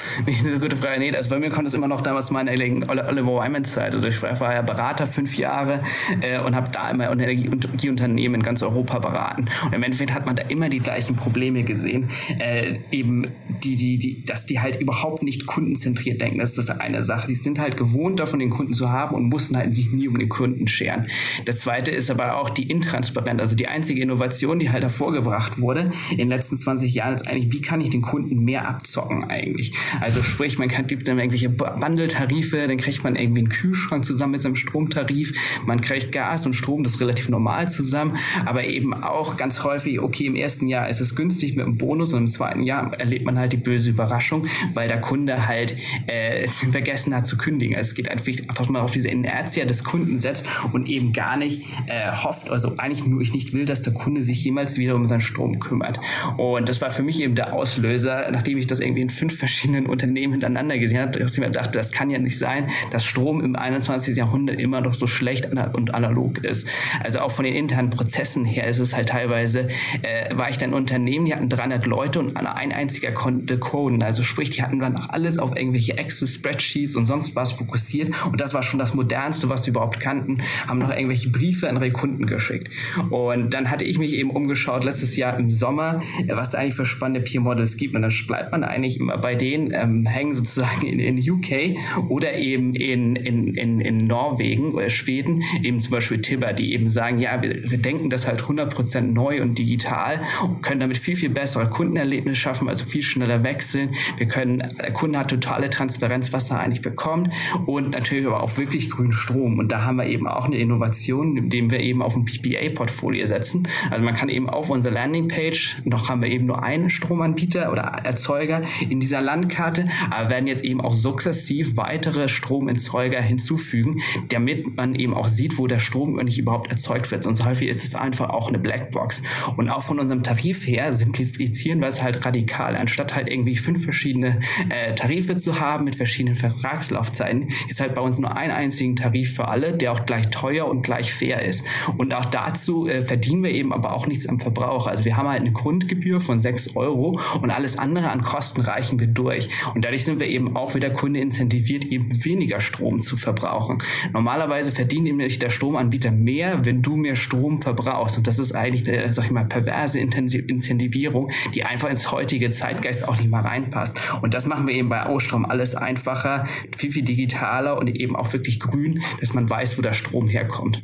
Nicht 0.26 0.44
eine 0.44 0.58
gute 0.58 0.76
Frage. 0.76 0.98
Nee, 1.00 1.14
also 1.14 1.30
bei 1.30 1.38
mir 1.38 1.50
kommt 1.50 1.68
es 1.68 1.74
immer 1.74 1.88
noch 1.88 2.00
damals 2.00 2.30
meine 2.30 2.50
Oliver 2.50 3.26
Wyman 3.26 3.64
Zeit. 3.64 3.94
Also 3.94 4.06
ich 4.08 4.22
war 4.22 4.52
ja 4.52 4.62
Berater 4.62 5.06
fünf 5.06 5.36
Jahre 5.36 5.82
äh, 6.20 6.40
und 6.40 6.54
habe 6.54 6.70
da 6.70 6.90
immer 6.90 7.10
Energieunternehmen 7.10 8.40
in 8.40 8.42
ganz 8.42 8.62
Europa 8.62 8.98
beraten. 8.98 9.48
Und 9.66 9.72
im 9.72 9.82
Endeffekt 9.82 10.14
hat 10.14 10.26
man 10.26 10.36
da 10.36 10.42
immer 10.44 10.68
die 10.68 10.80
gleichen 10.80 11.16
Probleme 11.16 11.62
gesehen. 11.64 12.10
Äh, 12.38 12.78
eben 12.90 13.28
die, 13.62 13.76
die, 13.76 13.98
die, 13.98 14.24
dass 14.24 14.46
die 14.46 14.60
halt 14.60 14.80
überhaupt 14.80 15.22
nicht 15.22 15.46
kundenzentriert 15.46 16.20
denken. 16.20 16.38
Das 16.38 16.58
ist 16.58 16.70
eine 16.70 17.02
Sache. 17.02 17.28
Die 17.28 17.36
sind 17.36 17.58
halt 17.58 17.76
gewohnt, 17.76 18.20
davon 18.20 18.38
den 18.38 18.50
Kunden 18.50 18.74
zu 18.74 18.90
haben 18.90 19.14
und 19.14 19.24
mussten 19.28 19.56
halt 19.56 19.74
sich 19.76 19.92
nie 19.92 20.08
um 20.08 20.18
den 20.18 20.28
Kunden 20.28 20.66
scheren. 20.66 21.06
Das 21.46 21.60
zweite 21.60 21.90
ist 21.90 22.10
aber 22.10 22.36
auch 22.36 22.50
die 22.50 22.70
Intransparenz. 22.70 23.40
Also 23.40 23.56
die 23.56 23.68
einzige 23.68 24.00
Innovation, 24.00 24.58
die 24.58 24.70
halt 24.70 24.82
hervorgebracht 24.82 25.60
wurde 25.60 25.92
in 26.10 26.18
den 26.18 26.28
letzten 26.28 26.56
20 26.56 26.94
Jahren, 26.94 27.14
ist 27.14 27.28
eigentlich, 27.28 27.52
wie 27.52 27.60
kann 27.60 27.80
ich 27.80 27.90
den 27.90 28.02
Kunden 28.02 28.44
mehr 28.44 28.68
abzocken 28.68 29.24
eigentlich? 29.24 29.72
Also 30.00 30.22
sprich, 30.22 30.58
man 30.58 30.68
kann, 30.68 30.86
gibt 30.86 31.08
dann 31.08 31.18
irgendwelche 31.18 31.48
Bundle-Tarife, 31.48 32.66
dann 32.66 32.76
kriegt 32.76 33.04
man 33.04 33.16
irgendwie 33.16 33.40
einen 33.40 33.48
Kühlschrank 33.48 34.04
zusammen 34.04 34.32
mit 34.32 34.42
seinem 34.42 34.56
Stromtarif, 34.56 35.32
man 35.66 35.80
kriegt 35.80 36.12
Gas 36.12 36.46
und 36.46 36.54
Strom, 36.54 36.84
das 36.84 36.94
ist 36.94 37.00
relativ 37.00 37.28
normal 37.28 37.68
zusammen, 37.68 38.16
aber 38.44 38.64
eben 38.64 38.94
auch 38.94 39.36
ganz 39.36 39.64
häufig, 39.64 40.00
okay, 40.00 40.26
im 40.26 40.36
ersten 40.36 40.66
Jahr 40.66 40.88
ist 40.88 41.00
es 41.00 41.14
günstig 41.14 41.56
mit 41.56 41.66
einem 41.66 41.76
Bonus 41.76 42.12
und 42.12 42.20
im 42.20 42.28
zweiten 42.28 42.62
Jahr 42.62 42.92
erlebt 42.98 43.24
man 43.24 43.38
halt 43.38 43.52
die 43.52 43.58
böse 43.58 43.90
Überraschung, 43.90 44.46
weil 44.74 44.88
der 44.88 45.00
Kunde 45.00 45.46
halt 45.46 45.76
äh, 46.06 46.42
es 46.42 46.64
vergessen 46.70 47.14
hat 47.14 47.26
zu 47.26 47.36
kündigen. 47.36 47.76
Es 47.76 47.94
geht 47.94 48.10
einfach, 48.10 48.32
dass 48.54 48.68
man 48.68 48.82
auf 48.82 48.92
diese 48.92 49.08
Inertia 49.08 49.64
des 49.64 49.84
Kunden 49.84 50.18
setzt 50.18 50.46
und 50.72 50.88
eben 50.88 51.12
gar 51.12 51.36
nicht 51.36 51.62
äh, 51.86 52.12
hofft, 52.12 52.50
also 52.50 52.76
eigentlich 52.76 53.06
nur 53.06 53.20
ich 53.20 53.32
nicht 53.32 53.52
will, 53.52 53.64
dass 53.64 53.82
der 53.82 53.92
Kunde 53.92 54.22
sich 54.22 54.44
jemals 54.44 54.76
wieder 54.78 54.94
um 54.94 55.06
seinen 55.06 55.20
Strom 55.20 55.58
kümmert. 55.58 55.98
Und 56.36 56.68
das 56.68 56.80
war 56.80 56.90
für 56.90 57.02
mich 57.02 57.20
eben 57.20 57.34
der 57.34 57.52
Auslöser, 57.52 58.30
nachdem 58.30 58.58
ich 58.58 58.66
das 58.66 58.80
irgendwie 58.80 59.02
in 59.02 59.10
fünf 59.10 59.38
verschiedenen 59.38 59.71
verschiedenen 59.72 59.86
Unternehmen 59.86 60.34
hintereinander 60.34 60.78
gesehen 60.78 61.00
hat, 61.00 61.18
dass 61.18 61.34
ich 61.34 61.40
mir 61.40 61.50
dachte, 61.50 61.78
das 61.78 61.92
kann 61.92 62.10
ja 62.10 62.18
nicht 62.18 62.38
sein, 62.38 62.68
dass 62.90 63.04
Strom 63.04 63.42
im 63.42 63.56
21. 63.56 64.16
Jahrhundert 64.16 64.58
immer 64.58 64.80
noch 64.80 64.94
so 64.94 65.06
schlecht 65.06 65.48
und 65.50 65.94
analog 65.94 66.44
ist. 66.44 66.68
Also 67.02 67.20
auch 67.20 67.32
von 67.32 67.44
den 67.44 67.54
internen 67.54 67.90
Prozessen 67.90 68.44
her 68.44 68.66
ist 68.66 68.78
es 68.78 68.94
halt 68.94 69.08
teilweise, 69.08 69.68
äh, 70.02 70.36
war 70.36 70.50
ich 70.50 70.58
dann 70.58 70.74
Unternehmen, 70.74 71.26
die 71.26 71.34
hatten 71.34 71.48
300 71.48 71.86
Leute 71.86 72.18
und 72.20 72.36
ein 72.36 72.72
einziger 72.72 73.12
konnte 73.12 73.58
coden. 73.58 74.02
Also 74.02 74.22
sprich, 74.22 74.50
die 74.50 74.62
hatten 74.62 74.78
dann 74.78 74.96
alles 74.96 75.38
auf 75.38 75.56
irgendwelche 75.56 75.96
Excel-Spreadsheets 75.96 76.96
und 76.96 77.06
sonst 77.06 77.34
was 77.34 77.52
fokussiert 77.52 78.10
und 78.26 78.40
das 78.40 78.54
war 78.54 78.62
schon 78.62 78.78
das 78.78 78.94
Modernste, 78.94 79.48
was 79.48 79.64
sie 79.64 79.70
überhaupt 79.70 80.00
kannten, 80.00 80.42
haben 80.66 80.78
noch 80.78 80.90
irgendwelche 80.90 81.30
Briefe 81.30 81.68
an 81.68 81.76
ihre 81.76 81.90
Kunden 81.90 82.26
geschickt. 82.26 82.70
Und 83.10 83.54
dann 83.54 83.70
hatte 83.70 83.84
ich 83.84 83.98
mich 83.98 84.12
eben 84.12 84.30
umgeschaut 84.30 84.84
letztes 84.84 85.16
Jahr 85.16 85.38
im 85.38 85.50
Sommer, 85.50 86.00
äh, 86.26 86.36
was 86.36 86.50
da 86.50 86.58
eigentlich 86.58 86.74
für 86.74 86.84
spannende 86.84 87.20
Peer-Models 87.20 87.76
gibt 87.76 87.94
und 87.94 88.02
dann 88.02 88.12
bleibt 88.26 88.52
man 88.52 88.64
eigentlich 88.64 89.00
immer 89.00 89.16
bei 89.18 89.34
denen, 89.34 89.61
ähm, 89.72 90.06
hängen 90.06 90.34
sozusagen 90.34 90.86
in, 90.86 90.98
in 90.98 91.18
UK 91.18 91.76
oder 92.08 92.34
eben 92.34 92.74
in, 92.74 93.16
in, 93.16 93.54
in, 93.54 93.80
in 93.80 94.06
Norwegen 94.06 94.72
oder 94.72 94.90
Schweden, 94.90 95.42
eben 95.62 95.80
zum 95.80 95.92
Beispiel 95.92 96.20
Tibber, 96.20 96.52
die 96.52 96.72
eben 96.72 96.88
sagen, 96.88 97.18
ja, 97.18 97.40
wir, 97.42 97.70
wir 97.70 97.78
denken 97.78 98.10
das 98.10 98.26
halt 98.26 98.42
100% 98.42 99.00
neu 99.00 99.42
und 99.42 99.58
digital 99.58 100.20
und 100.42 100.62
können 100.62 100.80
damit 100.80 100.98
viel, 100.98 101.16
viel 101.16 101.30
bessere 101.30 101.68
Kundenerlebnisse 101.68 102.36
schaffen, 102.36 102.68
also 102.68 102.84
viel 102.84 103.02
schneller 103.02 103.42
wechseln. 103.42 103.90
Wir 104.16 104.26
können, 104.26 104.58
der 104.78 104.92
Kunde 104.92 105.18
hat 105.18 105.30
totale 105.30 105.70
Transparenz, 105.70 106.32
was 106.32 106.50
er 106.50 106.60
eigentlich 106.60 106.82
bekommt 106.82 107.30
und 107.66 107.90
natürlich 107.90 108.26
aber 108.26 108.42
auch 108.42 108.56
wirklich 108.56 108.90
grünen 108.90 109.12
Strom. 109.12 109.58
Und 109.58 109.70
da 109.72 109.84
haben 109.84 109.96
wir 109.96 110.06
eben 110.06 110.26
auch 110.26 110.46
eine 110.46 110.56
Innovation, 110.56 111.36
indem 111.36 111.70
wir 111.70 111.80
eben 111.80 112.02
auf 112.02 112.16
ein 112.16 112.24
PPA-Portfolio 112.24 113.26
setzen. 113.26 113.68
Also 113.90 114.04
man 114.04 114.14
kann 114.14 114.28
eben 114.28 114.48
auf 114.48 114.70
unserer 114.70 114.94
Landingpage, 114.94 115.78
noch 115.84 116.08
haben 116.08 116.22
wir 116.22 116.28
eben 116.28 116.46
nur 116.46 116.62
einen 116.62 116.90
Stromanbieter 116.90 117.70
oder 117.70 117.82
Erzeuger 117.82 118.62
in 118.88 119.00
dieser 119.00 119.20
Landkarte 119.20 119.51
Landkarte, 119.52 119.88
aber 120.10 120.30
werden 120.30 120.46
jetzt 120.46 120.64
eben 120.64 120.80
auch 120.80 120.94
sukzessiv 120.94 121.76
weitere 121.76 122.28
Stromerzeuger 122.28 123.20
hinzufügen, 123.20 124.00
damit 124.28 124.76
man 124.76 124.94
eben 124.94 125.14
auch 125.14 125.28
sieht, 125.28 125.58
wo 125.58 125.66
der 125.66 125.78
Strom 125.78 126.18
eigentlich 126.18 126.38
überhaupt 126.38 126.70
erzeugt 126.70 127.10
wird. 127.10 127.24
Sonst 127.24 127.44
häufig 127.44 127.68
ist 127.68 127.84
es 127.84 127.94
einfach 127.94 128.30
auch 128.30 128.48
eine 128.48 128.58
Blackbox. 128.58 129.22
Und 129.56 129.68
auch 129.68 129.82
von 129.82 129.98
unserem 129.98 130.22
Tarif 130.22 130.66
her 130.66 130.96
simplifizieren 130.96 131.80
wir 131.80 131.88
es 131.88 132.02
halt 132.02 132.24
radikal. 132.24 132.76
Anstatt 132.76 133.14
halt 133.14 133.28
irgendwie 133.28 133.56
fünf 133.56 133.84
verschiedene 133.84 134.40
äh, 134.68 134.94
Tarife 134.94 135.36
zu 135.36 135.60
haben 135.60 135.84
mit 135.84 135.96
verschiedenen 135.96 136.36
Vertragslaufzeiten, 136.36 137.50
ist 137.68 137.80
halt 137.80 137.94
bei 137.94 138.00
uns 138.00 138.18
nur 138.18 138.36
ein 138.36 138.50
einzigen 138.50 138.96
Tarif 138.96 139.34
für 139.34 139.48
alle, 139.48 139.76
der 139.76 139.92
auch 139.92 140.06
gleich 140.06 140.30
teuer 140.30 140.66
und 140.66 140.82
gleich 140.82 141.12
fair 141.12 141.42
ist. 141.42 141.64
Und 141.96 142.14
auch 142.14 142.26
dazu 142.26 142.86
äh, 142.86 143.02
verdienen 143.02 143.42
wir 143.42 143.50
eben 143.50 143.72
aber 143.72 143.92
auch 143.92 144.06
nichts 144.06 144.26
am 144.26 144.40
Verbrauch. 144.40 144.86
Also 144.86 145.04
wir 145.04 145.16
haben 145.16 145.28
halt 145.28 145.40
eine 145.40 145.52
Grundgebühr 145.52 146.20
von 146.20 146.40
sechs 146.40 146.74
Euro 146.76 147.20
und 147.40 147.50
alles 147.50 147.78
andere 147.78 148.10
an 148.10 148.22
Kosten 148.22 148.62
reichen 148.62 148.98
wir 148.98 149.08
durch. 149.08 149.41
Und 149.74 149.84
dadurch 149.84 150.04
sind 150.04 150.20
wir 150.20 150.26
eben 150.28 150.56
auch 150.56 150.74
wieder 150.74 150.90
Kunde 150.90 151.20
incentiviert, 151.20 151.84
eben 151.84 152.24
weniger 152.24 152.60
Strom 152.60 153.00
zu 153.00 153.16
verbrauchen. 153.16 153.82
Normalerweise 154.12 154.72
verdient 154.72 155.04
nämlich 155.04 155.38
der 155.38 155.50
Stromanbieter 155.50 156.10
mehr, 156.10 156.64
wenn 156.64 156.82
du 156.82 156.96
mehr 156.96 157.16
Strom 157.16 157.62
verbrauchst. 157.62 158.18
Und 158.18 158.26
das 158.26 158.38
ist 158.38 158.52
eigentlich 158.52 158.88
eine, 158.88 159.12
sag 159.12 159.26
ich 159.26 159.30
mal, 159.30 159.44
perverse 159.44 159.98
Incentivierung, 160.00 161.30
die 161.54 161.64
einfach 161.64 161.88
ins 161.88 162.10
heutige 162.10 162.50
Zeitgeist 162.50 163.06
auch 163.08 163.16
nicht 163.16 163.30
mal 163.30 163.42
reinpasst. 163.42 163.94
Und 164.20 164.34
das 164.34 164.46
machen 164.46 164.66
wir 164.66 164.74
eben 164.74 164.88
bei 164.88 165.08
Ostrom 165.08 165.44
alles 165.44 165.74
einfacher, 165.74 166.46
viel, 166.76 166.92
viel 166.92 167.04
digitaler 167.04 167.78
und 167.78 167.88
eben 167.94 168.16
auch 168.16 168.32
wirklich 168.32 168.60
grün, 168.60 169.02
dass 169.20 169.34
man 169.34 169.48
weiß, 169.48 169.78
wo 169.78 169.82
der 169.82 169.92
Strom 169.92 170.28
herkommt. 170.28 170.82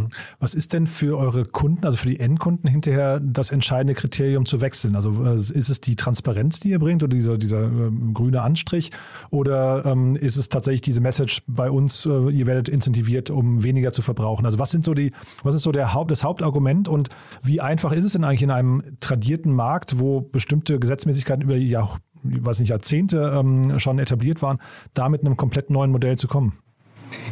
Mhm. 0.00 0.08
Was 0.38 0.54
ist 0.54 0.72
denn 0.72 0.86
für 0.86 1.18
eure 1.18 1.44
Kunden, 1.44 1.84
also 1.84 1.96
für 1.96 2.08
die 2.08 2.20
Endkunden 2.20 2.68
hinterher 2.68 3.20
das 3.20 3.50
entscheidende 3.50 3.94
Kriterium 3.94 4.46
zu 4.46 4.60
wechseln? 4.60 4.96
Also 4.96 5.24
äh, 5.24 5.34
ist 5.34 5.68
es 5.68 5.80
die 5.80 5.96
Transparenz, 5.96 6.60
die 6.60 6.70
ihr 6.70 6.78
bringt 6.78 7.02
oder 7.02 7.14
dieser, 7.14 7.38
dieser 7.38 7.64
äh, 7.64 7.90
grüne 8.12 8.42
Anstrich 8.42 8.90
oder 9.30 9.84
ähm, 9.86 10.16
ist 10.16 10.36
es 10.36 10.48
tatsächlich 10.48 10.82
diese 10.82 11.00
Message 11.00 11.42
bei 11.46 11.70
uns, 11.70 12.06
äh, 12.06 12.30
ihr 12.30 12.46
werdet 12.46 12.68
incentiviert, 12.68 13.30
um 13.30 13.62
weniger 13.62 13.92
zu 13.92 14.02
verbrauchen? 14.02 14.46
Also 14.46 14.58
was 14.58 14.70
sind 14.70 14.84
so 14.84 14.94
die, 14.94 15.12
was 15.42 15.54
ist 15.54 15.62
so 15.62 15.72
der 15.72 15.94
Haupt, 15.94 16.10
das 16.10 16.24
Hauptargument 16.24 16.88
und 16.88 17.08
wie 17.42 17.60
einfach 17.60 17.92
ist 17.92 18.04
es 18.04 18.12
denn 18.12 18.24
eigentlich 18.24 18.42
in 18.42 18.50
einem 18.50 18.82
tradierten 19.00 19.52
Markt, 19.52 19.98
wo 19.98 20.20
bestimmte 20.20 20.78
Gesetzmäßigkeiten 20.78 21.42
über 21.42 21.56
Jahr, 21.56 21.98
weiß 22.22 22.60
nicht, 22.60 22.70
Jahrzehnte 22.70 23.32
ähm, 23.34 23.78
schon 23.78 23.98
etabliert 23.98 24.42
waren, 24.42 24.58
da 24.94 25.08
mit 25.08 25.24
einem 25.24 25.36
komplett 25.36 25.70
neuen 25.70 25.90
Modell 25.90 26.16
zu 26.16 26.28
kommen? 26.28 26.54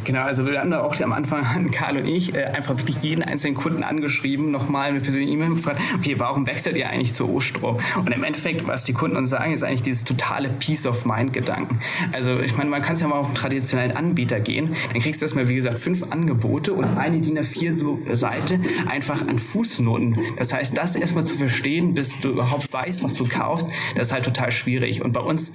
Genau, 0.05 0.23
also 0.23 0.45
wir 0.45 0.59
haben 0.59 0.71
da 0.71 0.81
auch 0.81 0.99
am 1.01 1.13
Anfang, 1.13 1.71
Karl 1.71 1.97
und 1.97 2.07
ich, 2.07 2.35
äh, 2.35 2.45
einfach 2.45 2.77
wirklich 2.77 3.01
jeden 3.03 3.21
einzelnen 3.21 3.55
Kunden 3.55 3.83
angeschrieben, 3.83 4.51
nochmal 4.51 4.91
mit 4.91 5.03
persönlichen 5.03 5.33
E-Mail 5.33 5.55
gefragt, 5.55 5.81
okay, 5.95 6.15
warum 6.17 6.47
wechselt 6.47 6.75
ihr 6.75 6.89
eigentlich 6.89 7.13
zu 7.13 7.29
O-Strom? 7.29 7.77
Und 7.97 8.11
im 8.11 8.23
Endeffekt, 8.23 8.65
was 8.65 8.83
die 8.83 8.93
Kunden 8.93 9.17
uns 9.17 9.29
sagen, 9.29 9.53
ist 9.53 9.63
eigentlich 9.63 9.83
dieses 9.83 10.03
totale 10.03 10.49
Peace 10.49 10.85
of 10.85 11.05
Mind-Gedanken. 11.05 11.79
Also 12.11 12.39
ich 12.39 12.57
meine, 12.57 12.69
man 12.69 12.81
kann 12.81 12.95
es 12.95 13.01
ja 13.01 13.07
mal 13.07 13.17
auf 13.17 13.27
einen 13.27 13.35
traditionellen 13.35 13.95
Anbieter 13.95 14.39
gehen, 14.39 14.75
dann 14.91 15.01
kriegst 15.01 15.21
du 15.21 15.25
erstmal, 15.25 15.47
wie 15.47 15.55
gesagt, 15.55 15.79
fünf 15.79 16.03
Angebote 16.09 16.73
und 16.73 16.97
eine 16.97 17.19
DIN 17.19 17.37
A4-Seite 17.39 18.59
einfach 18.87 19.21
an 19.27 19.39
Fußnoten. 19.39 20.17
Das 20.37 20.53
heißt, 20.53 20.77
das 20.77 20.95
erstmal 20.95 21.25
zu 21.25 21.35
verstehen, 21.35 21.93
bis 21.93 22.19
du 22.19 22.29
überhaupt 22.29 22.71
weißt, 22.71 23.03
was 23.03 23.15
du 23.15 23.27
kaufst, 23.27 23.67
das 23.95 24.07
ist 24.07 24.13
halt 24.13 24.25
total 24.25 24.51
schwierig. 24.51 25.03
Und 25.03 25.13
bei 25.13 25.21
uns 25.21 25.53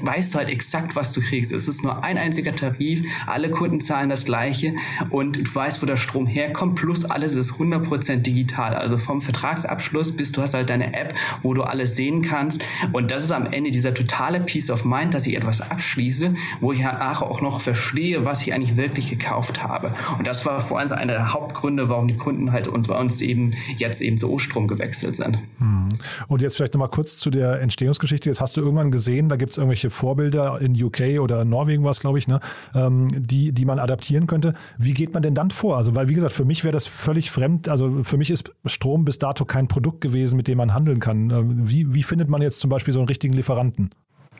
weißt 0.00 0.34
du 0.34 0.38
halt 0.38 0.48
exakt, 0.48 0.94
was 0.94 1.12
du 1.12 1.20
kriegst. 1.20 1.52
Es 1.52 1.68
ist 1.68 1.82
nur 1.82 2.04
ein 2.04 2.18
einziger 2.18 2.54
Tarif, 2.54 3.02
alle 3.26 3.50
Kunden 3.50 3.65
zahlen 3.80 4.08
das 4.08 4.24
gleiche 4.24 4.74
und 5.10 5.36
du 5.36 5.54
weißt, 5.54 5.82
wo 5.82 5.86
der 5.86 5.96
Strom 5.96 6.26
herkommt, 6.26 6.76
plus 6.76 7.04
alles 7.04 7.34
ist 7.34 7.52
100% 7.52 8.16
digital. 8.16 8.74
Also 8.74 8.98
vom 8.98 9.22
Vertragsabschluss 9.22 10.12
bis 10.12 10.32
du 10.32 10.42
hast 10.42 10.54
halt 10.54 10.70
deine 10.70 10.94
App, 10.94 11.14
wo 11.42 11.54
du 11.54 11.62
alles 11.62 11.96
sehen 11.96 12.22
kannst. 12.22 12.60
Und 12.92 13.10
das 13.10 13.24
ist 13.24 13.32
am 13.32 13.46
Ende 13.46 13.70
dieser 13.70 13.94
totale 13.94 14.40
Peace 14.40 14.70
of 14.70 14.84
Mind, 14.84 15.14
dass 15.14 15.26
ich 15.26 15.36
etwas 15.36 15.60
abschließe, 15.60 16.34
wo 16.60 16.72
ich 16.72 16.80
danach 16.80 17.22
auch 17.22 17.40
noch 17.40 17.60
verstehe, 17.60 18.24
was 18.24 18.42
ich 18.42 18.52
eigentlich 18.52 18.76
wirklich 18.76 19.10
gekauft 19.10 19.62
habe. 19.62 19.92
Und 20.18 20.26
das 20.26 20.44
war 20.46 20.60
vor 20.60 20.78
allem 20.78 20.86
einer 20.92 21.14
der 21.14 21.32
Hauptgründe, 21.32 21.88
warum 21.88 22.06
die 22.06 22.16
Kunden 22.16 22.52
halt 22.52 22.68
und 22.68 22.88
bei 22.88 22.98
uns 22.98 23.20
eben 23.22 23.54
jetzt 23.76 24.02
eben 24.02 24.18
zu 24.18 24.30
O-Strom 24.30 24.68
gewechselt 24.68 25.16
sind. 25.16 25.38
Hm. 25.58 25.88
Und 26.28 26.42
jetzt 26.42 26.56
vielleicht 26.56 26.74
nochmal 26.74 26.90
kurz 26.90 27.18
zu 27.18 27.30
der 27.30 27.60
Entstehungsgeschichte. 27.60 28.28
Jetzt 28.28 28.40
hast 28.40 28.56
du 28.56 28.60
irgendwann 28.60 28.90
gesehen, 28.90 29.28
da 29.28 29.36
gibt 29.36 29.52
es 29.52 29.58
irgendwelche 29.58 29.90
Vorbilder 29.90 30.60
in 30.60 30.80
UK 30.80 31.20
oder 31.20 31.44
Norwegen 31.44 31.84
was, 31.84 32.00
glaube 32.00 32.18
ich, 32.18 32.28
ne, 32.28 32.40
ähm, 32.74 33.08
die, 33.14 33.52
die 33.56 33.64
man 33.64 33.78
adaptieren 33.78 34.26
könnte. 34.26 34.54
Wie 34.78 34.94
geht 34.94 35.12
man 35.12 35.22
denn 35.22 35.34
dann 35.34 35.50
vor? 35.50 35.76
Also, 35.76 35.94
weil, 35.94 36.08
wie 36.08 36.14
gesagt, 36.14 36.32
für 36.32 36.44
mich 36.44 36.62
wäre 36.62 36.72
das 36.72 36.86
völlig 36.86 37.30
fremd. 37.30 37.68
Also 37.68 38.04
für 38.04 38.16
mich 38.16 38.30
ist 38.30 38.52
Strom 38.66 39.04
bis 39.04 39.18
dato 39.18 39.44
kein 39.44 39.66
Produkt 39.66 40.00
gewesen, 40.00 40.36
mit 40.36 40.46
dem 40.46 40.58
man 40.58 40.74
handeln 40.74 41.00
kann. 41.00 41.30
Ähm, 41.30 41.68
wie, 41.68 41.94
wie 41.94 42.02
findet 42.02 42.28
man 42.28 42.42
jetzt 42.42 42.60
zum 42.60 42.70
Beispiel 42.70 42.94
so 42.94 43.00
einen 43.00 43.08
richtigen 43.08 43.34
Lieferanten? 43.34 43.90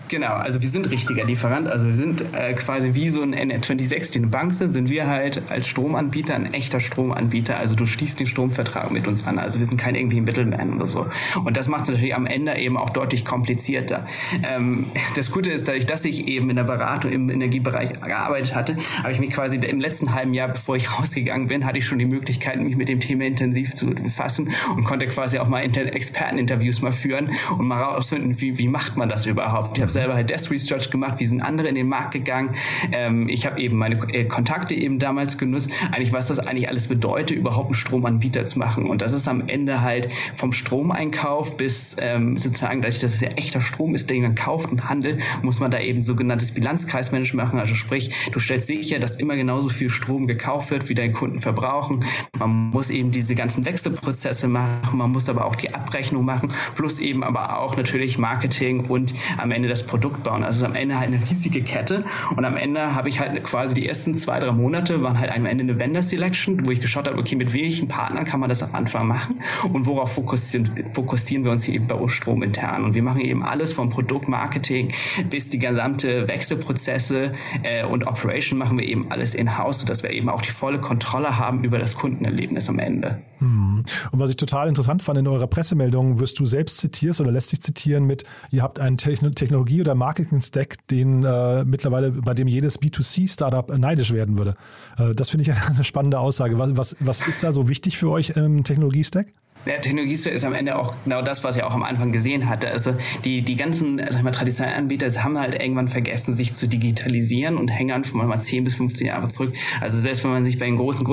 Genau, 0.08 0.34
also 0.34 0.62
wir 0.62 0.68
sind 0.68 0.88
richtiger 0.90 1.24
Lieferant, 1.24 1.66
also 1.66 1.88
wir 1.88 1.96
sind 1.96 2.22
äh, 2.32 2.52
quasi 2.54 2.94
wie 2.94 3.08
so 3.08 3.22
ein 3.22 3.34
N26, 3.34 4.12
die 4.12 4.18
eine 4.18 4.28
Bank 4.28 4.54
sind, 4.54 4.72
sind 4.72 4.88
wir 4.88 5.08
halt 5.08 5.42
als 5.50 5.66
Stromanbieter 5.66 6.34
ein 6.34 6.54
echter 6.54 6.80
Stromanbieter. 6.80 7.56
Also 7.56 7.74
du 7.74 7.86
schließt 7.86 8.20
den 8.20 8.28
Stromvertrag 8.28 8.92
mit 8.92 9.08
uns 9.08 9.26
an, 9.26 9.40
also 9.40 9.58
wir 9.58 9.66
sind 9.66 9.78
kein 9.78 9.96
irgendwie 9.96 10.20
Middleman 10.20 10.74
oder 10.74 10.86
so. 10.86 11.06
Und 11.44 11.56
das 11.56 11.66
macht 11.66 11.82
es 11.82 11.88
natürlich 11.88 12.14
am 12.14 12.26
Ende 12.26 12.56
eben 12.56 12.76
auch 12.76 12.90
deutlich 12.90 13.24
komplizierter. 13.24 14.06
Ähm, 14.44 14.86
das 15.16 15.32
Gute 15.32 15.50
ist, 15.50 15.66
dadurch, 15.66 15.86
dass 15.86 16.04
ich 16.04 16.28
eben 16.28 16.50
in 16.50 16.56
der 16.56 16.64
Beratung 16.64 17.10
im 17.10 17.28
Energiebereich 17.28 18.00
gearbeitet 18.00 18.54
hatte, 18.54 18.76
habe 19.02 19.12
ich 19.12 19.18
mich 19.18 19.30
quasi 19.30 19.56
im 19.56 19.80
letzten 19.80 20.14
halben 20.14 20.34
Jahr, 20.34 20.48
bevor 20.48 20.76
ich 20.76 20.98
rausgegangen 21.00 21.48
bin, 21.48 21.66
hatte 21.66 21.78
ich 21.78 21.86
schon 21.86 21.98
die 21.98 22.06
Möglichkeit, 22.06 22.60
mich 22.60 22.76
mit 22.76 22.88
dem 22.88 23.00
Thema 23.00 23.24
intensiv 23.24 23.74
zu 23.74 23.86
befassen 23.86 24.50
und 24.76 24.84
konnte 24.84 25.08
quasi 25.08 25.38
auch 25.38 25.48
mal 25.48 25.62
Experteninterviews 25.62 26.80
mal 26.80 26.92
führen 26.92 27.30
und 27.58 27.66
mal 27.66 27.82
rausfinden, 27.82 28.40
wie, 28.40 28.56
wie 28.58 28.68
macht 28.68 28.96
man 28.96 29.08
das 29.08 29.26
überhaupt. 29.26 29.76
Ich 29.76 29.82
habe 29.82 29.95
selber 29.96 30.14
halt 30.14 30.28
Desk 30.28 30.50
Research 30.50 30.90
gemacht, 30.90 31.14
wie 31.20 31.26
sind 31.26 31.40
andere 31.40 31.68
in 31.68 31.74
den 31.74 31.88
Markt 31.88 32.12
gegangen. 32.12 32.54
Ähm, 32.92 33.30
ich 33.30 33.46
habe 33.46 33.58
eben 33.60 33.78
meine 33.78 33.96
äh, 34.12 34.24
Kontakte 34.24 34.74
eben 34.74 34.98
damals 34.98 35.38
genutzt, 35.38 35.70
eigentlich 35.90 36.12
was 36.12 36.28
das 36.28 36.38
eigentlich 36.38 36.68
alles 36.68 36.88
bedeutet, 36.88 37.36
überhaupt 37.36 37.68
einen 37.68 37.74
Stromanbieter 37.74 38.44
zu 38.44 38.58
machen. 38.58 38.84
Und 38.84 39.00
das 39.00 39.12
ist 39.12 39.26
am 39.26 39.48
Ende 39.48 39.80
halt 39.80 40.10
vom 40.34 40.52
Stromeinkauf 40.52 41.56
bis 41.56 41.96
ähm, 41.98 42.36
sozusagen, 42.36 42.82
dass 42.82 42.98
das 42.98 43.20
ja 43.22 43.30
echter 43.30 43.62
Strom 43.62 43.94
ist, 43.94 44.10
den 44.10 44.20
man 44.20 44.34
kauft 44.34 44.70
und 44.70 44.86
handelt, 44.86 45.22
muss 45.42 45.60
man 45.60 45.70
da 45.70 45.80
eben 45.80 46.02
sogenanntes 46.02 46.52
Bilanzkreismanagement 46.52 47.46
machen. 47.46 47.58
Also 47.58 47.74
sprich, 47.74 48.14
du 48.32 48.38
stellst 48.38 48.66
sicher, 48.66 48.98
dass 48.98 49.16
immer 49.16 49.34
genauso 49.36 49.70
viel 49.70 49.88
Strom 49.88 50.26
gekauft 50.26 50.70
wird, 50.70 50.90
wie 50.90 50.94
deine 50.94 51.12
Kunden 51.12 51.40
verbrauchen. 51.40 52.04
Man 52.38 52.50
muss 52.50 52.90
eben 52.90 53.12
diese 53.12 53.34
ganzen 53.34 53.64
Wechselprozesse 53.64 54.46
machen, 54.46 54.98
man 54.98 55.10
muss 55.10 55.30
aber 55.30 55.46
auch 55.46 55.56
die 55.56 55.72
Abrechnung 55.72 56.24
machen, 56.26 56.52
plus 56.74 56.98
eben 56.98 57.24
aber 57.24 57.58
auch 57.58 57.78
natürlich 57.78 58.18
Marketing 58.18 58.86
und 58.86 59.14
am 59.38 59.50
Ende 59.52 59.68
das 59.68 59.85
Produkt 59.86 60.22
bauen. 60.22 60.44
Also 60.44 60.66
am 60.66 60.74
Ende 60.74 60.98
halt 60.98 61.12
eine 61.12 61.28
riesige 61.28 61.62
Kette 61.62 62.02
und 62.36 62.44
am 62.44 62.56
Ende 62.56 62.94
habe 62.94 63.08
ich 63.08 63.20
halt 63.20 63.42
quasi 63.44 63.74
die 63.74 63.86
ersten 63.86 64.16
zwei, 64.18 64.40
drei 64.40 64.52
Monate 64.52 65.02
waren 65.02 65.18
halt 65.18 65.30
am 65.30 65.46
Ende 65.46 65.62
eine 65.62 65.78
Vendor 65.78 66.02
Selection, 66.02 66.66
wo 66.66 66.70
ich 66.70 66.80
geschaut 66.80 67.06
habe, 67.06 67.18
okay, 67.18 67.36
mit 67.36 67.54
welchen 67.54 67.88
Partnern 67.88 68.24
kann 68.24 68.40
man 68.40 68.48
das 68.48 68.62
am 68.62 68.74
Anfang 68.74 69.06
machen 69.06 69.40
und 69.72 69.86
worauf 69.86 70.12
fokussieren, 70.14 70.70
fokussieren 70.92 71.44
wir 71.44 71.52
uns 71.52 71.64
hier 71.64 71.74
eben 71.74 71.86
bei 71.86 71.94
Ostrom 71.94 72.42
intern. 72.42 72.84
Und 72.84 72.94
wir 72.94 73.02
machen 73.02 73.20
eben 73.20 73.42
alles 73.42 73.72
vom 73.72 73.90
Produktmarketing 73.90 74.92
bis 75.30 75.50
die 75.50 75.58
gesamte 75.58 76.28
Wechselprozesse 76.28 77.32
äh, 77.62 77.84
und 77.84 78.06
Operation 78.06 78.58
machen 78.58 78.78
wir 78.78 78.86
eben 78.86 79.10
alles 79.10 79.34
in-house, 79.34 79.80
sodass 79.80 80.02
wir 80.02 80.10
eben 80.10 80.28
auch 80.28 80.42
die 80.42 80.50
volle 80.50 80.80
Kontrolle 80.80 81.38
haben 81.38 81.64
über 81.64 81.78
das 81.78 81.96
Kundenerlebnis 81.96 82.68
am 82.68 82.78
Ende. 82.78 83.22
Hm. 83.38 83.84
Und 84.12 84.18
was 84.18 84.30
ich 84.30 84.36
total 84.36 84.68
interessant 84.68 85.02
fand 85.02 85.18
in 85.18 85.26
eurer 85.26 85.46
Pressemeldung, 85.46 86.20
wirst 86.20 86.38
du 86.38 86.46
selbst 86.46 86.78
zitierst 86.78 87.20
oder 87.20 87.30
lässt 87.30 87.52
dich 87.52 87.60
zitieren 87.60 88.06
mit, 88.06 88.24
ihr 88.50 88.62
habt 88.62 88.80
einen 88.80 88.96
Technologie 88.96 89.75
Technologie- 89.76 89.80
oder 89.80 89.94
Marketing-Stack, 89.94 90.86
den 90.88 91.24
äh, 91.24 91.64
mittlerweile, 91.64 92.10
bei 92.10 92.34
dem 92.34 92.48
jedes 92.48 92.80
B2C-Startup 92.80 93.76
neidisch 93.76 94.12
werden 94.12 94.38
würde. 94.38 94.54
Äh, 94.98 95.14
das 95.14 95.30
finde 95.30 95.42
ich 95.42 95.52
eine 95.52 95.84
spannende 95.84 96.18
Aussage. 96.18 96.58
Was, 96.58 96.76
was, 96.76 96.96
was 97.00 97.26
ist 97.26 97.42
da 97.42 97.52
so 97.52 97.68
wichtig 97.68 97.98
für 97.98 98.10
euch 98.10 98.30
im 98.30 98.64
Technologie-Stack? 98.64 99.26
Der 99.66 99.80
Technologie 99.80 100.12
ist 100.12 100.44
am 100.44 100.54
Ende 100.54 100.78
auch 100.78 100.94
genau 101.04 101.22
das, 101.22 101.42
was 101.42 101.56
ich 101.56 101.62
auch 101.62 101.74
am 101.74 101.82
Anfang 101.82 102.12
gesehen 102.12 102.48
hatte. 102.48 102.70
Also 102.70 102.94
die, 103.24 103.42
die 103.42 103.56
ganzen 103.56 104.00
sag 104.10 104.22
mal, 104.22 104.30
traditionellen 104.30 104.78
Anbieter 104.78 105.06
haben 105.22 105.38
halt 105.38 105.60
irgendwann 105.60 105.88
vergessen, 105.88 106.36
sich 106.36 106.54
zu 106.54 106.68
digitalisieren 106.68 107.56
und 107.56 107.68
hängen 107.68 107.90
einfach 107.90 108.14
mal 108.14 108.40
10 108.40 108.64
bis 108.64 108.76
15 108.76 109.08
Jahre 109.08 109.28
zurück. 109.28 109.54
Also 109.80 109.98
selbst 109.98 110.22
wenn 110.24 110.30
man 110.30 110.44
sich 110.44 110.58
bei 110.58 110.66
den 110.66 110.76
großen 110.76 111.04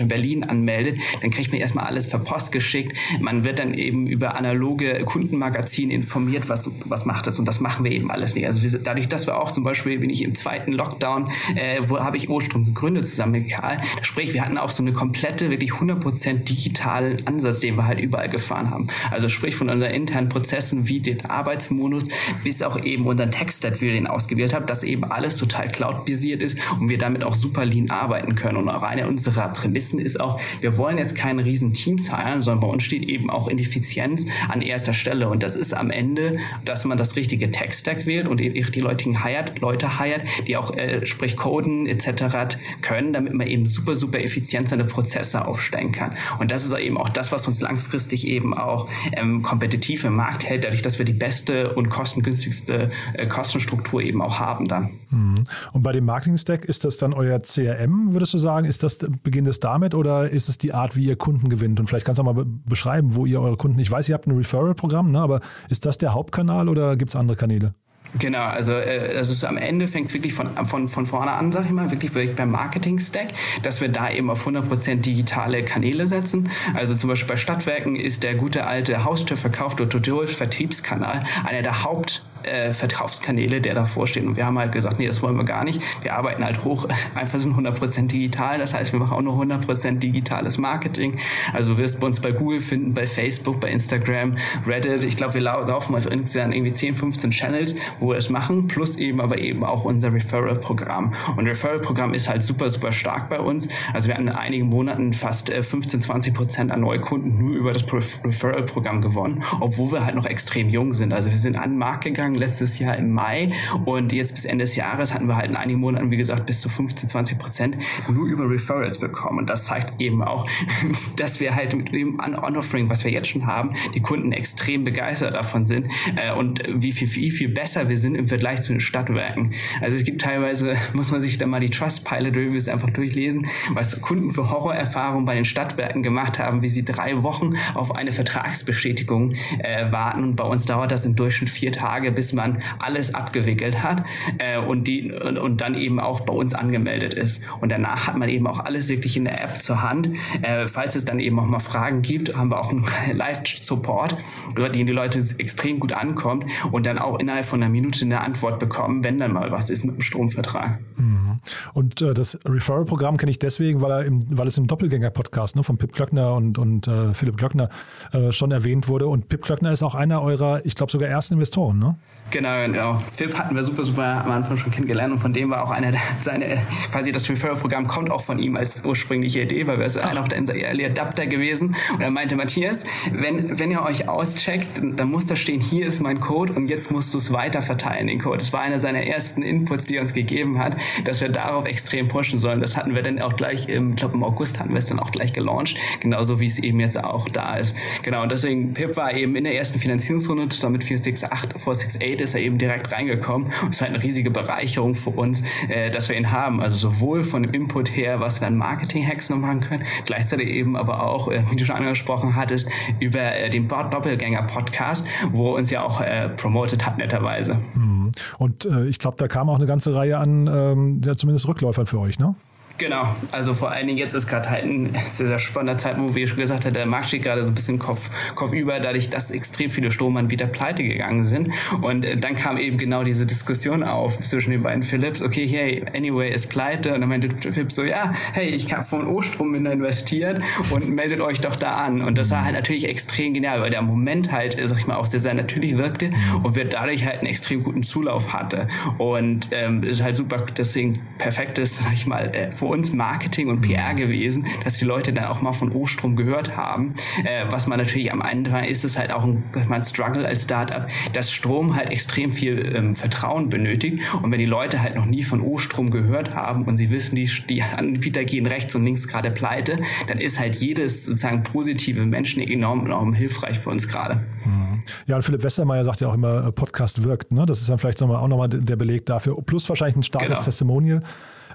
in 0.00 0.08
Berlin, 0.08 0.44
anmeldet, 0.44 0.98
dann 1.20 1.30
kriegt 1.30 1.50
man 1.50 1.60
erstmal 1.60 1.86
alles 1.86 2.08
per 2.08 2.18
Post 2.20 2.52
geschickt. 2.52 2.96
Man 3.20 3.44
wird 3.44 3.58
dann 3.58 3.74
eben 3.74 4.06
über 4.06 4.36
analoge 4.36 5.04
Kundenmagazine 5.04 5.92
informiert, 5.92 6.48
was, 6.48 6.70
was 6.84 7.04
macht 7.04 7.26
das. 7.26 7.38
Und 7.38 7.46
das 7.46 7.60
machen 7.60 7.84
wir 7.84 7.92
eben 7.92 8.10
alles 8.10 8.34
nicht. 8.34 8.46
Also 8.46 8.62
wir, 8.62 8.78
dadurch, 8.78 9.08
dass 9.08 9.26
wir 9.26 9.36
auch 9.36 9.50
zum 9.50 9.64
Beispiel, 9.64 9.98
bin 9.98 10.10
ich 10.10 10.22
im 10.22 10.34
zweiten 10.34 10.72
Lockdown, 10.72 11.30
äh, 11.56 11.80
wo 11.88 11.98
habe 11.98 12.16
ich 12.16 12.28
Ostrom 12.28 12.66
gegründet 12.66 13.06
zusammen 13.06 13.32
mit 13.32 13.50
Karl. 13.50 13.78
Sprich, 14.02 14.32
wir 14.32 14.44
hatten 14.44 14.58
auch 14.58 14.70
so 14.70 14.82
eine 14.82 14.92
komplette, 14.92 15.50
wirklich 15.50 15.72
100% 15.72 16.44
digitalen 16.44 17.26
Ansatz, 17.26 17.60
den 17.60 17.79
wir 17.80 17.86
halt 17.86 18.00
überall 18.00 18.28
gefahren 18.28 18.70
haben. 18.70 18.86
Also 19.10 19.28
sprich 19.28 19.56
von 19.56 19.68
unseren 19.68 19.90
internen 19.90 20.28
Prozessen 20.28 20.88
wie 20.88 21.00
den 21.00 21.24
Arbeitsmodus 21.24 22.04
bis 22.44 22.62
auch 22.62 22.78
eben 22.82 23.06
unseren 23.06 23.30
Text-Stat, 23.30 23.80
wie 23.80 23.86
wir 23.86 23.92
den 23.92 24.06
ausgewählt 24.06 24.54
haben, 24.54 24.66
dass 24.66 24.82
eben 24.82 25.04
alles 25.04 25.36
total 25.36 25.68
cloud-basiert 25.68 26.40
ist 26.40 26.58
und 26.78 26.88
wir 26.88 26.98
damit 26.98 27.24
auch 27.24 27.34
super 27.34 27.64
lean 27.64 27.90
arbeiten 27.90 28.34
können. 28.34 28.56
Und 28.58 28.68
auch 28.68 28.82
eine 28.82 29.08
unserer 29.08 29.48
Prämissen 29.48 29.98
ist 29.98 30.20
auch, 30.20 30.40
wir 30.60 30.76
wollen 30.76 30.98
jetzt 30.98 31.16
keine 31.16 31.44
riesen 31.44 31.72
Teams 31.72 32.12
heilen, 32.12 32.42
sondern 32.42 32.60
bei 32.60 32.68
uns 32.68 32.84
steht 32.84 33.02
eben 33.02 33.30
auch 33.30 33.48
Ineffizienz 33.48 34.26
an 34.48 34.62
erster 34.62 34.94
Stelle. 34.94 35.28
Und 35.28 35.42
das 35.42 35.56
ist 35.56 35.74
am 35.74 35.90
Ende, 35.90 36.38
dass 36.64 36.84
man 36.84 36.98
das 36.98 37.16
richtige 37.16 37.50
Tech-Stack 37.50 38.06
wählt 38.06 38.28
und 38.28 38.38
die 38.38 38.80
Leute 38.80 39.10
hired, 39.24 39.58
Leute 39.60 39.98
hired, 39.98 40.22
die 40.46 40.56
auch 40.56 40.76
äh, 40.76 41.06
sprich 41.06 41.36
coden 41.36 41.86
etc. 41.86 42.56
können, 42.82 43.12
damit 43.12 43.34
man 43.34 43.46
eben 43.46 43.66
super, 43.66 43.96
super 43.96 44.20
effizient 44.20 44.68
seine 44.68 44.84
Prozesse 44.84 45.44
aufstellen 45.44 45.92
kann. 45.92 46.16
Und 46.38 46.50
das 46.50 46.64
ist 46.64 46.76
eben 46.76 46.96
auch 46.98 47.08
das, 47.08 47.32
was 47.32 47.46
uns 47.46 47.60
langfristig 47.70 48.26
eben 48.26 48.52
auch 48.52 48.88
ähm, 49.12 49.42
kompetitiv 49.42 50.04
im 50.04 50.16
Markt 50.16 50.44
hält, 50.44 50.64
dadurch, 50.64 50.82
dass 50.82 50.98
wir 50.98 51.04
die 51.04 51.12
beste 51.12 51.74
und 51.74 51.88
kostengünstigste 51.88 52.90
äh, 53.14 53.26
Kostenstruktur 53.26 54.02
eben 54.02 54.20
auch 54.22 54.38
haben 54.38 54.66
dann. 54.66 54.90
Mhm. 55.10 55.44
Und 55.72 55.82
bei 55.82 55.92
dem 55.92 56.04
Marketing-Stack 56.04 56.64
ist 56.64 56.84
das 56.84 56.96
dann 56.96 57.12
euer 57.12 57.40
CRM, 57.40 58.12
würdest 58.12 58.34
du 58.34 58.38
sagen? 58.38 58.66
Ist 58.66 58.82
das, 58.82 58.98
beginnt 59.22 59.46
es 59.48 59.60
damit 59.60 59.94
oder 59.94 60.30
ist 60.30 60.48
es 60.48 60.58
die 60.58 60.74
Art, 60.74 60.96
wie 60.96 61.04
ihr 61.04 61.16
Kunden 61.16 61.48
gewinnt? 61.48 61.78
Und 61.78 61.86
vielleicht 61.86 62.06
kannst 62.06 62.18
du 62.18 62.24
mal 62.24 62.44
beschreiben, 62.44 63.14
wo 63.14 63.24
ihr 63.24 63.40
eure 63.40 63.56
Kunden, 63.56 63.78
ich 63.78 63.90
weiß, 63.90 64.08
ihr 64.08 64.14
habt 64.14 64.26
ein 64.26 64.36
Referral-Programm, 64.36 65.12
ne, 65.12 65.20
aber 65.20 65.40
ist 65.68 65.86
das 65.86 65.98
der 65.98 66.12
Hauptkanal 66.12 66.68
oder 66.68 66.96
gibt 66.96 67.10
es 67.10 67.16
andere 67.16 67.36
Kanäle? 67.36 67.74
Genau, 68.18 68.44
also 68.44 68.72
äh, 68.72 69.14
das 69.14 69.28
ist 69.28 69.44
am 69.44 69.56
Ende 69.56 69.86
fängt 69.86 70.06
es 70.06 70.14
wirklich 70.14 70.34
von, 70.34 70.48
von, 70.66 70.88
von 70.88 71.06
vorne 71.06 71.32
an, 71.32 71.52
sag 71.52 71.66
ich 71.66 71.70
mal, 71.70 71.90
wirklich, 71.90 72.14
wirklich 72.14 72.36
beim 72.36 72.50
Marketing-Stack, 72.50 73.28
dass 73.62 73.80
wir 73.80 73.88
da 73.88 74.10
eben 74.10 74.30
auf 74.30 74.46
100% 74.46 74.96
digitale 74.96 75.62
Kanäle 75.64 76.08
setzen. 76.08 76.50
Also 76.74 76.94
zum 76.94 77.08
Beispiel 77.08 77.28
bei 77.28 77.36
Stadtwerken 77.36 77.96
ist 77.96 78.22
der 78.22 78.34
gute 78.34 78.66
alte 78.66 79.04
Haustürverkauf 79.04 79.78
oder 79.80 80.26
Vertriebskanal 80.26 81.20
einer 81.44 81.62
der 81.62 81.84
Haupt 81.84 82.24
äh, 82.44 82.72
Verkaufskanäle, 82.74 83.60
der 83.60 83.74
davor 83.74 84.06
steht. 84.06 84.24
Und 84.24 84.36
wir 84.36 84.46
haben 84.46 84.58
halt 84.58 84.72
gesagt, 84.72 84.98
nee, 84.98 85.06
das 85.06 85.22
wollen 85.22 85.36
wir 85.36 85.44
gar 85.44 85.64
nicht. 85.64 85.80
Wir 86.02 86.14
arbeiten 86.14 86.44
halt 86.44 86.64
hoch, 86.64 86.86
einfach 87.14 87.38
sind 87.38 87.56
100% 87.56 88.08
digital. 88.08 88.58
Das 88.58 88.74
heißt, 88.74 88.92
wir 88.92 89.00
machen 89.00 89.12
auch 89.12 89.22
nur 89.22 89.42
100% 89.42 89.98
digitales 89.98 90.58
Marketing. 90.58 91.18
Also 91.52 91.78
wirst 91.78 92.02
du 92.02 92.06
uns 92.06 92.20
bei 92.20 92.32
Google 92.32 92.60
finden, 92.60 92.94
bei 92.94 93.06
Facebook, 93.06 93.60
bei 93.60 93.70
Instagram, 93.70 94.36
Reddit. 94.66 95.04
Ich 95.04 95.16
glaube, 95.16 95.34
wir 95.34 95.42
laufen 95.42 95.94
auf 95.94 96.06
insgesamt 96.06 96.54
irgendwie 96.54 96.72
10, 96.72 96.96
15 96.96 97.30
Channels, 97.30 97.74
wo 97.98 98.10
wir 98.10 98.16
es 98.16 98.30
machen, 98.30 98.68
plus 98.68 98.96
eben 98.96 99.20
aber 99.20 99.38
eben 99.38 99.64
auch 99.64 99.84
unser 99.84 100.12
Referral-Programm. 100.12 101.14
Und 101.36 101.46
Referral-Programm 101.46 102.14
ist 102.14 102.28
halt 102.28 102.42
super, 102.42 102.68
super 102.68 102.92
stark 102.92 103.28
bei 103.28 103.40
uns. 103.40 103.68
Also 103.92 104.08
wir 104.08 104.14
hatten 104.14 104.28
in 104.28 104.34
einigen 104.34 104.68
Monaten 104.68 105.12
fast 105.12 105.50
15, 105.50 106.00
äh, 106.00 106.02
20 106.02 106.34
Prozent 106.34 106.72
an 106.72 106.80
Neukunden 106.80 107.38
nur 107.38 107.54
über 107.54 107.72
das 107.72 107.84
Referral-Programm 107.92 109.02
gewonnen, 109.02 109.42
obwohl 109.60 109.92
wir 109.92 110.04
halt 110.04 110.14
noch 110.14 110.26
extrem 110.26 110.68
jung 110.68 110.92
sind. 110.92 111.12
Also 111.12 111.30
wir 111.30 111.38
sind 111.38 111.56
an 111.56 111.70
den 111.70 111.78
Markt 111.78 112.04
gegangen, 112.04 112.29
angefangen 112.30 112.34
letztes 112.34 112.78
Jahr 112.78 112.96
im 112.96 113.10
Mai 113.10 113.52
und 113.84 114.12
jetzt 114.12 114.34
bis 114.34 114.44
Ende 114.44 114.64
des 114.64 114.76
Jahres 114.76 115.12
hatten 115.12 115.26
wir 115.26 115.36
halt 115.36 115.50
in 115.50 115.56
einigen 115.56 115.80
Monaten, 115.80 116.10
wie 116.10 116.16
gesagt, 116.16 116.46
bis 116.46 116.60
zu 116.60 116.68
15, 116.68 117.08
20 117.08 117.38
Prozent 117.38 117.76
nur 118.12 118.26
über 118.26 118.48
Referrals 118.48 118.98
bekommen. 118.98 119.38
Und 119.38 119.50
das 119.50 119.66
zeigt 119.66 120.00
eben 120.00 120.22
auch, 120.22 120.46
dass 121.16 121.40
wir 121.40 121.54
halt 121.54 121.76
mit 121.76 121.92
dem 121.92 122.20
On-Offering, 122.20 122.88
was 122.88 123.04
wir 123.04 123.12
jetzt 123.12 123.28
schon 123.28 123.46
haben, 123.46 123.74
die 123.94 124.00
Kunden 124.00 124.32
extrem 124.32 124.84
begeistert 124.84 125.34
davon 125.34 125.66
sind 125.66 125.88
äh, 126.16 126.32
und 126.32 126.62
wie 126.68 126.92
viel, 126.92 127.08
viel, 127.08 127.30
viel 127.30 127.48
besser 127.48 127.88
wir 127.88 127.98
sind 127.98 128.14
im 128.14 128.28
Vergleich 128.28 128.62
zu 128.62 128.72
den 128.72 128.80
Stadtwerken. 128.80 129.52
Also 129.80 129.96
es 129.96 130.04
gibt 130.04 130.20
teilweise, 130.20 130.74
muss 130.92 131.10
man 131.10 131.20
sich 131.20 131.38
da 131.38 131.46
mal 131.46 131.60
die 131.60 131.70
Trustpilot 131.70 132.36
Reviews 132.36 132.68
einfach 132.68 132.90
durchlesen, 132.90 133.46
was 133.72 134.00
Kunden 134.00 134.32
für 134.32 134.50
Horrorerfahrungen 134.50 135.24
bei 135.24 135.34
den 135.34 135.44
Stadtwerken 135.44 136.02
gemacht 136.02 136.38
haben, 136.38 136.62
wie 136.62 136.68
sie 136.68 136.84
drei 136.84 137.22
Wochen 137.22 137.54
auf 137.74 137.94
eine 137.94 138.12
Vertragsbestätigung 138.12 139.34
äh, 139.58 139.90
warten. 139.90 140.36
Bei 140.36 140.44
uns 140.44 140.64
dauert 140.64 140.92
das 140.92 141.04
im 141.04 141.16
Durchschnitt 141.16 141.50
vier 141.50 141.72
Tage, 141.72 142.12
bis 142.20 142.34
man 142.34 142.58
alles 142.78 143.14
abgewickelt 143.14 143.82
hat 143.82 144.04
äh, 144.36 144.58
und, 144.58 144.86
die, 144.86 145.10
und, 145.10 145.38
und, 145.38 145.62
dann 145.62 145.74
eben 145.74 145.98
auch 145.98 146.20
bei 146.20 146.34
uns 146.34 146.52
angemeldet 146.52 147.14
ist. 147.14 147.42
Und 147.62 147.72
danach 147.72 148.08
hat 148.08 148.18
man 148.18 148.28
eben 148.28 148.46
auch 148.46 148.58
alles 148.58 148.90
wirklich 148.90 149.16
in 149.16 149.24
der 149.24 149.42
App 149.42 149.62
zur 149.62 149.80
Hand. 149.80 150.10
Äh, 150.42 150.68
falls 150.68 150.96
es 150.96 151.06
dann 151.06 151.18
eben 151.18 151.38
auch 151.38 151.46
mal 151.46 151.60
Fragen 151.60 152.02
gibt, 152.02 152.36
haben 152.36 152.50
wir 152.50 152.60
auch 152.60 152.68
einen 152.68 152.84
Live-Support, 153.14 154.18
über 154.54 154.68
den 154.68 154.86
die 154.86 154.92
Leute 154.92 155.24
extrem 155.38 155.80
gut 155.80 155.94
ankommt 155.94 156.44
und 156.70 156.84
dann 156.84 156.98
auch 156.98 157.18
innerhalb 157.18 157.46
von 157.46 157.62
einer 157.62 157.72
Minute 157.72 158.04
eine 158.04 158.20
Antwort 158.20 158.58
bekommen, 158.58 159.02
wenn 159.02 159.18
dann 159.18 159.32
mal 159.32 159.50
was 159.50 159.70
ist 159.70 159.86
mit 159.86 159.94
dem 159.94 160.02
Stromvertrag. 160.02 160.78
Mhm. 160.98 161.40
Und 161.72 162.02
äh, 162.02 162.12
das 162.12 162.38
Referral-Programm 162.44 163.16
kenne 163.16 163.30
ich 163.30 163.38
deswegen, 163.38 163.80
weil, 163.80 163.92
er 163.92 164.04
im, 164.04 164.26
weil 164.36 164.46
es 164.46 164.58
im 164.58 164.66
Doppelgänger-Podcast 164.66 165.56
ne, 165.56 165.62
von 165.62 165.78
Pip 165.78 165.94
Klöckner 165.94 166.34
und, 166.34 166.58
und 166.58 166.86
äh, 166.86 167.14
Philipp 167.14 167.38
Klöckner 167.38 167.70
äh, 168.12 168.30
schon 168.30 168.50
erwähnt 168.50 168.88
wurde. 168.88 169.06
Und 169.06 169.28
Pip 169.28 169.40
Klöckner 169.40 169.72
ist 169.72 169.82
auch 169.82 169.94
einer 169.94 170.20
eurer, 170.20 170.60
ich 170.66 170.74
glaube 170.74 170.92
sogar 170.92 171.08
ersten 171.08 171.34
Investoren, 171.34 171.78
ne? 171.78 171.96
Genau, 172.30 172.64
genau. 172.64 173.02
Philipp 173.16 173.36
hatten 173.36 173.56
wir 173.56 173.64
super, 173.64 173.82
super 173.82 174.24
am 174.24 174.30
Anfang 174.30 174.56
schon 174.56 174.70
kennengelernt 174.70 175.12
und 175.12 175.18
von 175.18 175.32
dem 175.32 175.50
war 175.50 175.64
auch 175.64 175.72
einer 175.72 175.90
der, 175.90 176.00
seine, 176.24 176.62
quasi 176.92 177.10
das 177.10 177.28
Referral-Programm 177.28 177.88
kommt 177.88 178.10
auch 178.10 178.22
von 178.22 178.38
ihm 178.38 178.56
als 178.56 178.84
ursprüngliche 178.84 179.42
Idee, 179.42 179.66
weil 179.66 179.78
wir 179.78 179.86
es 179.86 179.96
einer 179.96 180.22
der 180.28 180.54
Early 180.54 180.86
Adapter 180.86 181.26
gewesen. 181.26 181.74
Und 181.92 182.00
er 182.00 182.10
meinte, 182.10 182.36
Matthias, 182.36 182.84
wenn, 183.10 183.58
wenn 183.58 183.72
ihr 183.72 183.82
euch 183.82 184.08
auscheckt, 184.08 184.68
dann 184.80 185.10
muss 185.10 185.26
da 185.26 185.34
stehen, 185.34 185.60
hier 185.60 185.86
ist 185.86 186.00
mein 186.00 186.20
Code 186.20 186.52
und 186.52 186.68
jetzt 186.68 186.92
musst 186.92 187.14
du 187.14 187.18
es 187.18 187.32
weiter 187.32 187.62
verteilen, 187.62 188.06
den 188.06 188.20
Code. 188.20 188.38
Das 188.38 188.52
war 188.52 188.60
einer 188.60 188.78
seiner 188.78 189.02
ersten 189.02 189.42
Inputs, 189.42 189.86
die 189.86 189.96
er 189.96 190.02
uns 190.02 190.14
gegeben 190.14 190.58
hat, 190.58 190.76
dass 191.04 191.20
wir 191.20 191.30
darauf 191.30 191.64
extrem 191.64 192.08
pushen 192.08 192.38
sollen. 192.38 192.60
Das 192.60 192.76
hatten 192.76 192.94
wir 192.94 193.02
dann 193.02 193.20
auch 193.20 193.34
gleich, 193.34 193.68
im, 193.68 193.90
ich 193.90 193.96
glaube 193.96 194.14
im 194.14 194.22
August 194.22 194.60
hatten 194.60 194.70
wir 194.70 194.78
es 194.78 194.86
dann 194.86 195.00
auch 195.00 195.10
gleich 195.10 195.32
gelauncht, 195.32 195.76
genauso 195.98 196.38
wie 196.38 196.46
es 196.46 196.60
eben 196.60 196.78
jetzt 196.78 197.02
auch 197.02 197.28
da 197.28 197.56
ist. 197.56 197.74
Genau, 198.02 198.22
und 198.22 198.30
deswegen, 198.30 198.72
Pip 198.72 198.96
war 198.96 199.12
eben 199.14 199.34
in 199.34 199.42
der 199.44 199.56
ersten 199.56 199.80
Finanzierungsrunde, 199.80 200.48
damit 200.60 200.84
468, 200.84 201.60
468 201.60 202.19
ist 202.24 202.34
er 202.34 202.40
eben 202.40 202.58
direkt 202.58 202.90
reingekommen. 202.92 203.48
Und 203.62 203.70
es 203.70 203.76
ist 203.76 203.82
halt 203.82 203.94
eine 203.94 204.02
riesige 204.02 204.30
Bereicherung 204.30 204.94
für 204.94 205.10
uns, 205.10 205.42
äh, 205.68 205.90
dass 205.90 206.08
wir 206.08 206.16
ihn 206.16 206.30
haben. 206.30 206.60
Also 206.60 206.76
sowohl 206.76 207.24
von 207.24 207.42
dem 207.42 207.52
Input 207.52 207.94
her, 207.94 208.20
was 208.20 208.40
wir 208.40 208.48
an 208.48 208.56
Marketing-Hacks 208.56 209.30
noch 209.30 209.38
machen 209.38 209.60
können, 209.60 209.84
gleichzeitig 210.04 210.48
eben 210.48 210.76
aber 210.76 211.02
auch, 211.02 211.28
äh, 211.28 211.42
wie 211.50 211.56
du 211.56 211.64
schon 211.64 211.76
angesprochen 211.76 212.36
hattest, 212.36 212.68
über 212.98 213.20
äh, 213.20 213.50
den 213.50 213.68
Doppelgänger-Podcast, 213.68 215.06
wo 215.30 215.54
uns 215.56 215.70
ja 215.70 215.82
auch 215.82 216.00
äh, 216.00 216.28
promotet 216.30 216.84
hat, 216.86 216.98
netterweise. 216.98 217.58
Mhm. 217.74 218.12
Und 218.38 218.64
äh, 218.66 218.86
ich 218.86 218.98
glaube, 218.98 219.16
da 219.16 219.28
kam 219.28 219.48
auch 219.48 219.56
eine 219.56 219.66
ganze 219.66 219.94
Reihe 219.94 220.18
an, 220.18 220.46
ähm, 220.52 221.00
ja, 221.04 221.14
zumindest 221.14 221.48
Rückläufern 221.48 221.86
für 221.86 222.00
euch, 222.00 222.18
ne? 222.18 222.34
Genau, 222.80 223.14
also 223.30 223.52
vor 223.52 223.70
allen 223.70 223.86
Dingen 223.88 223.98
jetzt 223.98 224.14
ist 224.14 224.26
gerade 224.26 224.48
halt 224.48 224.64
ein 224.64 224.94
sehr, 225.10 225.26
sehr 225.26 225.38
spannender 225.38 225.76
Zeitpunkt, 225.76 226.14
wie 226.14 226.22
ich 226.22 226.30
schon 226.30 226.38
gesagt 226.38 226.64
habe, 226.64 226.72
der 226.72 226.86
Markt 226.86 227.08
steht 227.08 227.22
gerade 227.22 227.44
so 227.44 227.50
ein 227.50 227.54
bisschen 227.54 227.78
Kopf, 227.78 228.08
Kopf 228.34 228.54
über, 228.54 228.80
dadurch, 228.80 229.10
dass 229.10 229.30
extrem 229.30 229.68
viele 229.68 229.92
Stromanbieter 229.92 230.46
pleite 230.46 230.82
gegangen 230.82 231.26
sind. 231.26 231.50
Und 231.82 232.06
äh, 232.06 232.16
dann 232.16 232.36
kam 232.36 232.56
eben 232.56 232.78
genau 232.78 233.04
diese 233.04 233.26
Diskussion 233.26 233.82
auf 233.82 234.18
zwischen 234.22 234.50
den 234.50 234.62
beiden 234.62 234.82
Philips, 234.82 235.20
okay, 235.20 235.46
hey, 235.46 235.84
Anyway 235.94 236.32
ist 236.32 236.48
pleite. 236.48 236.94
Und 236.94 237.00
dann 237.00 237.10
meinte 237.10 237.28
Philipp 237.52 237.70
so, 237.70 237.84
ja, 237.84 238.14
hey, 238.32 238.48
ich 238.48 238.72
habe 238.72 238.88
von 238.88 239.06
O-Strom 239.06 239.54
investiert 239.54 240.40
und 240.70 240.88
meldet 240.88 241.20
euch 241.20 241.42
doch 241.42 241.56
da 241.56 241.74
an. 241.74 242.00
Und 242.00 242.16
das 242.16 242.30
war 242.30 242.44
halt 242.44 242.54
natürlich 242.54 242.88
extrem 242.88 243.34
genial, 243.34 243.60
weil 243.60 243.70
der 243.70 243.82
Moment 243.82 244.32
halt, 244.32 244.56
sag 244.58 244.78
ich 244.78 244.86
mal, 244.86 244.96
auch 244.96 245.04
sehr, 245.04 245.20
sehr 245.20 245.34
natürlich 245.34 245.76
wirkte 245.76 246.08
und 246.42 246.56
wir 246.56 246.64
dadurch 246.64 247.04
halt 247.04 247.18
einen 247.18 247.26
extrem 247.26 247.62
guten 247.62 247.82
Zulauf 247.82 248.32
hatte. 248.32 248.68
Und 248.96 249.48
ähm, 249.52 249.82
ist 249.82 250.02
halt 250.02 250.16
super, 250.16 250.46
deswegen 250.56 251.00
perfektes, 251.18 251.76
sag 251.84 251.92
ich 251.92 252.06
mal, 252.06 252.34
äh, 252.34 252.50
uns 252.70 252.92
Marketing 252.92 253.48
und 253.48 253.60
PR 253.60 253.94
gewesen, 253.94 254.46
dass 254.64 254.78
die 254.78 254.84
Leute 254.84 255.12
dann 255.12 255.24
auch 255.24 255.42
mal 255.42 255.52
von 255.52 255.72
Ostrom 255.72 256.16
gehört 256.16 256.56
haben. 256.56 256.94
Äh, 257.24 257.46
was 257.50 257.66
man 257.66 257.78
natürlich 257.78 258.12
am 258.12 258.22
Ende 258.22 258.50
ist, 258.66 258.84
ist 258.84 258.98
halt 258.98 259.12
auch 259.12 259.24
ein, 259.24 259.42
ein 259.68 259.84
Struggle 259.84 260.26
als 260.26 260.44
Startup, 260.44 260.86
dass 261.12 261.32
Strom 261.32 261.76
halt 261.76 261.90
extrem 261.90 262.32
viel 262.32 262.74
ähm, 262.74 262.96
Vertrauen 262.96 263.48
benötigt. 263.48 264.00
Und 264.22 264.30
wenn 264.30 264.38
die 264.38 264.46
Leute 264.46 264.82
halt 264.82 264.94
noch 264.94 265.06
nie 265.06 265.22
von 265.22 265.40
Ostrom 265.40 265.90
gehört 265.90 266.34
haben 266.34 266.64
und 266.64 266.76
sie 266.76 266.90
wissen, 266.90 267.16
die, 267.16 267.30
die 267.48 267.62
Anbieter 267.62 268.24
gehen 268.24 268.46
rechts 268.46 268.74
und 268.74 268.84
links 268.84 269.08
gerade 269.08 269.30
pleite, 269.30 269.78
dann 270.08 270.18
ist 270.18 270.38
halt 270.38 270.56
jedes 270.56 271.04
sozusagen 271.04 271.42
positive 271.42 272.04
Menschen 272.06 272.42
enorm, 272.42 272.86
enorm 272.86 273.14
hilfreich 273.14 273.58
für 273.60 273.70
uns 273.70 273.88
gerade. 273.88 274.24
Mhm. 274.44 274.70
Ja, 275.06 275.16
und 275.16 275.22
Philipp 275.22 275.42
Westermeier 275.42 275.84
sagt 275.84 276.00
ja 276.00 276.08
auch 276.08 276.14
immer, 276.14 276.46
äh, 276.46 276.52
Podcast 276.52 277.04
wirkt. 277.04 277.32
Ne? 277.32 277.46
Das 277.46 277.60
ist 277.60 277.70
dann 277.70 277.78
vielleicht 277.78 278.02
auch 278.02 278.28
nochmal 278.28 278.48
der 278.48 278.76
Beleg 278.76 279.06
dafür. 279.06 279.36
Plus 279.42 279.68
wahrscheinlich 279.68 279.96
ein 279.96 280.02
starkes 280.02 280.28
genau. 280.28 280.44
Testimonial. 280.44 281.02